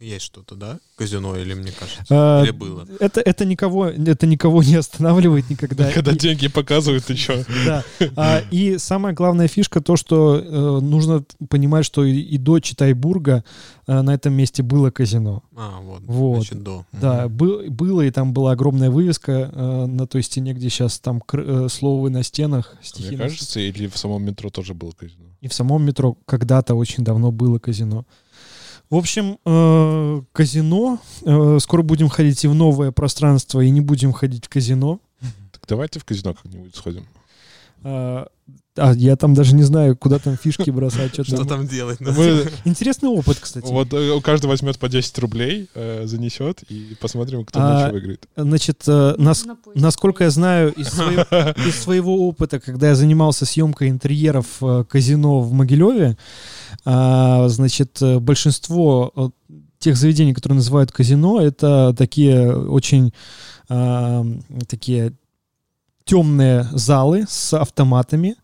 [0.00, 0.78] есть что-то, да?
[0.96, 2.04] Казино или мне кажется?
[2.10, 2.86] А, Или было?
[3.00, 5.90] Это, это, никого, это никого не останавливает никогда.
[5.94, 7.42] Когда И- деньги показывают, ты чё?
[7.64, 7.84] Да.
[8.16, 13.44] А, и самая главная фишка то, что э, нужно понимать, что и, и до Читайбурга
[13.86, 15.42] э, на этом месте было казино.
[15.56, 16.02] А, вот.
[16.06, 16.36] Вот.
[16.36, 16.84] Значит, до.
[16.92, 17.36] Да, Мгм.
[17.36, 21.44] бы- было, и там была огромная вывеска э, на той стене, где сейчас там кр-
[21.46, 23.08] э, словы на стенах, стихи.
[23.08, 25.24] Мне на- кажется, или в самом метро тоже было казино.
[25.40, 28.04] И в самом метро когда-то очень давно было казино.
[28.88, 30.98] В общем, э, казино.
[31.24, 35.00] э, скоро будем ходить и в новое пространство, и не будем ходить в казино.
[35.52, 37.04] Так давайте в казино как-нибудь сходим.
[37.82, 38.26] А,
[38.76, 41.12] а я там даже не знаю, куда там фишки бросать.
[41.14, 41.46] что Что там.
[41.48, 41.98] там делать?
[42.00, 43.66] Мы- Интересный опыт, кстати.
[43.66, 48.28] Вот э, каждый возьмет по 10 рублей, э, занесет, и посмотрим, кто А, больше выиграет.
[48.36, 51.22] Значит, э, нас, На насколько я знаю из своего,
[51.68, 56.16] из своего опыта, когда я занимался съемкой интерьеров э, казино в Могилеве,
[56.84, 59.28] значит, э, большинство э,
[59.78, 63.12] тех заведений, которые называют казино, это такие очень
[63.68, 64.24] а,
[64.68, 65.12] такие
[66.04, 68.36] темные залы с автоматами,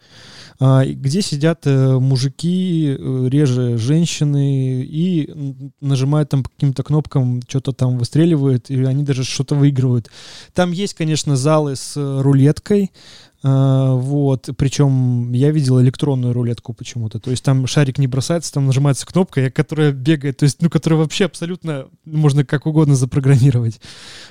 [0.59, 8.68] а, где сидят э, мужики, реже женщины, и нажимают там каким-то кнопкам, что-то там выстреливают,
[8.68, 10.11] и они даже что-то выигрывают.
[10.55, 17.30] Там есть, конечно, залы с рулеткой, а, вот, причем я видел электронную рулетку почему-то, то
[17.30, 21.24] есть там шарик не бросается, там нажимается кнопка, которая бегает, то есть, ну, которая вообще
[21.24, 23.80] абсолютно можно как угодно запрограммировать.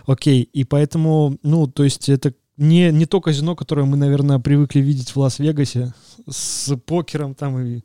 [0.06, 4.80] Окей, и поэтому, ну, то есть это не, не то казино, которое мы, наверное, привыкли
[4.80, 5.94] видеть в Лас-Вегасе
[6.30, 7.82] с покером там и,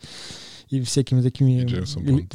[0.68, 1.62] и всякими такими...
[1.62, 2.28] И.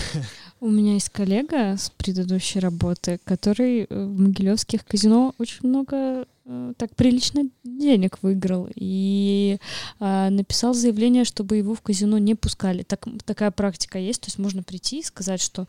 [0.60, 6.26] У меня есть коллега с предыдущей работы, который э, в могилевских казино очень много
[6.76, 9.58] так прилично денег выиграл и
[9.98, 12.84] а, написал заявление, чтобы его в казино не пускали.
[12.84, 15.66] Так, такая практика есть, то есть можно прийти и сказать, что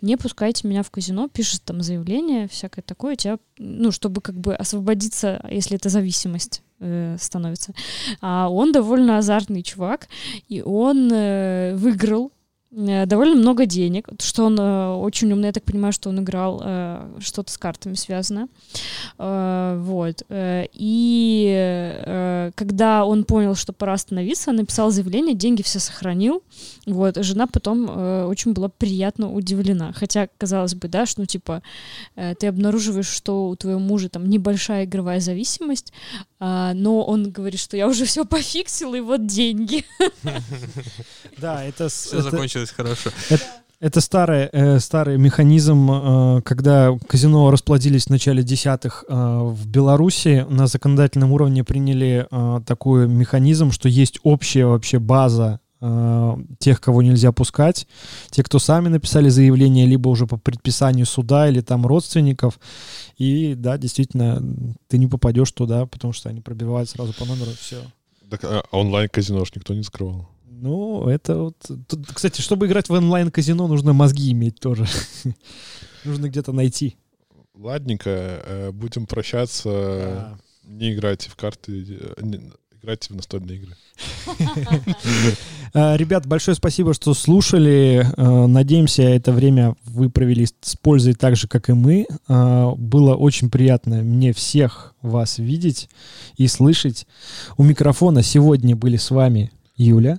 [0.00, 4.54] не пускайте меня в казино, пишет там заявление, всякое такое, тебя, ну, чтобы как бы
[4.54, 7.72] освободиться, если это зависимость э, становится.
[8.20, 10.08] А он довольно азартный чувак,
[10.48, 12.35] и он э, выиграл э,
[12.76, 17.08] довольно много денег, что он э, очень умный, я так понимаю, что он играл э,
[17.20, 18.48] что-то с картами связано.
[19.18, 20.22] Э, вот.
[20.28, 21.54] Э, и
[22.04, 26.42] э, когда он понял, что пора остановиться, написал заявление, деньги все сохранил.
[26.84, 27.16] Вот.
[27.16, 29.92] Жена потом э, очень была приятно удивлена.
[29.94, 31.62] Хотя, казалось бы, да, что, ну, типа,
[32.14, 35.94] э, ты обнаруживаешь, что у твоего мужа там небольшая игровая зависимость,
[36.38, 39.84] а, но он говорит, что я уже все пофиксил, и вот деньги.
[41.38, 43.10] Да, это, Все закончилось хорошо.
[43.78, 50.46] Это старый, э, старый механизм, э, когда казино расплодились в начале десятых э, в Беларуси,
[50.48, 55.60] на законодательном уровне приняли э, такой механизм, что есть общая вообще база
[56.58, 57.86] тех, кого нельзя пускать,
[58.30, 62.58] те, кто сами написали заявление, либо уже по предписанию суда или там родственников.
[63.18, 64.42] И да, действительно,
[64.88, 67.82] ты не попадешь туда, потому что они пробивают сразу по номеру, все.
[68.30, 70.28] Так, а онлайн-казино ж никто не скрывал.
[70.48, 71.56] Ну, это вот...
[71.86, 74.86] тут, кстати, чтобы играть в онлайн-казино, нужно мозги иметь тоже.
[76.04, 76.96] Нужно где-то найти.
[77.54, 79.68] Ладненько, э, будем прощаться.
[79.68, 80.38] Да.
[80.64, 81.84] Не играйте в карты,
[82.86, 83.76] э, играйте в настольные игры.
[85.74, 88.06] А, Ребят, большое спасибо, что слушали.
[88.16, 92.06] А, Надеемся, это время вы провели с пользой так же, как и мы.
[92.28, 95.88] А, Было очень приятно мне всех вас видеть
[96.36, 97.06] и слышать.
[97.56, 100.18] У микрофона сегодня были с вами Юля,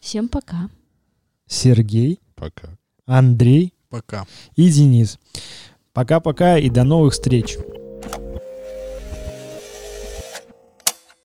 [0.00, 0.70] Всем пока.
[1.46, 2.78] Сергей, Пока.
[3.04, 4.26] Андрей Пока.
[4.56, 5.18] и Денис.
[5.92, 7.58] Пока-пока и до новых встреч.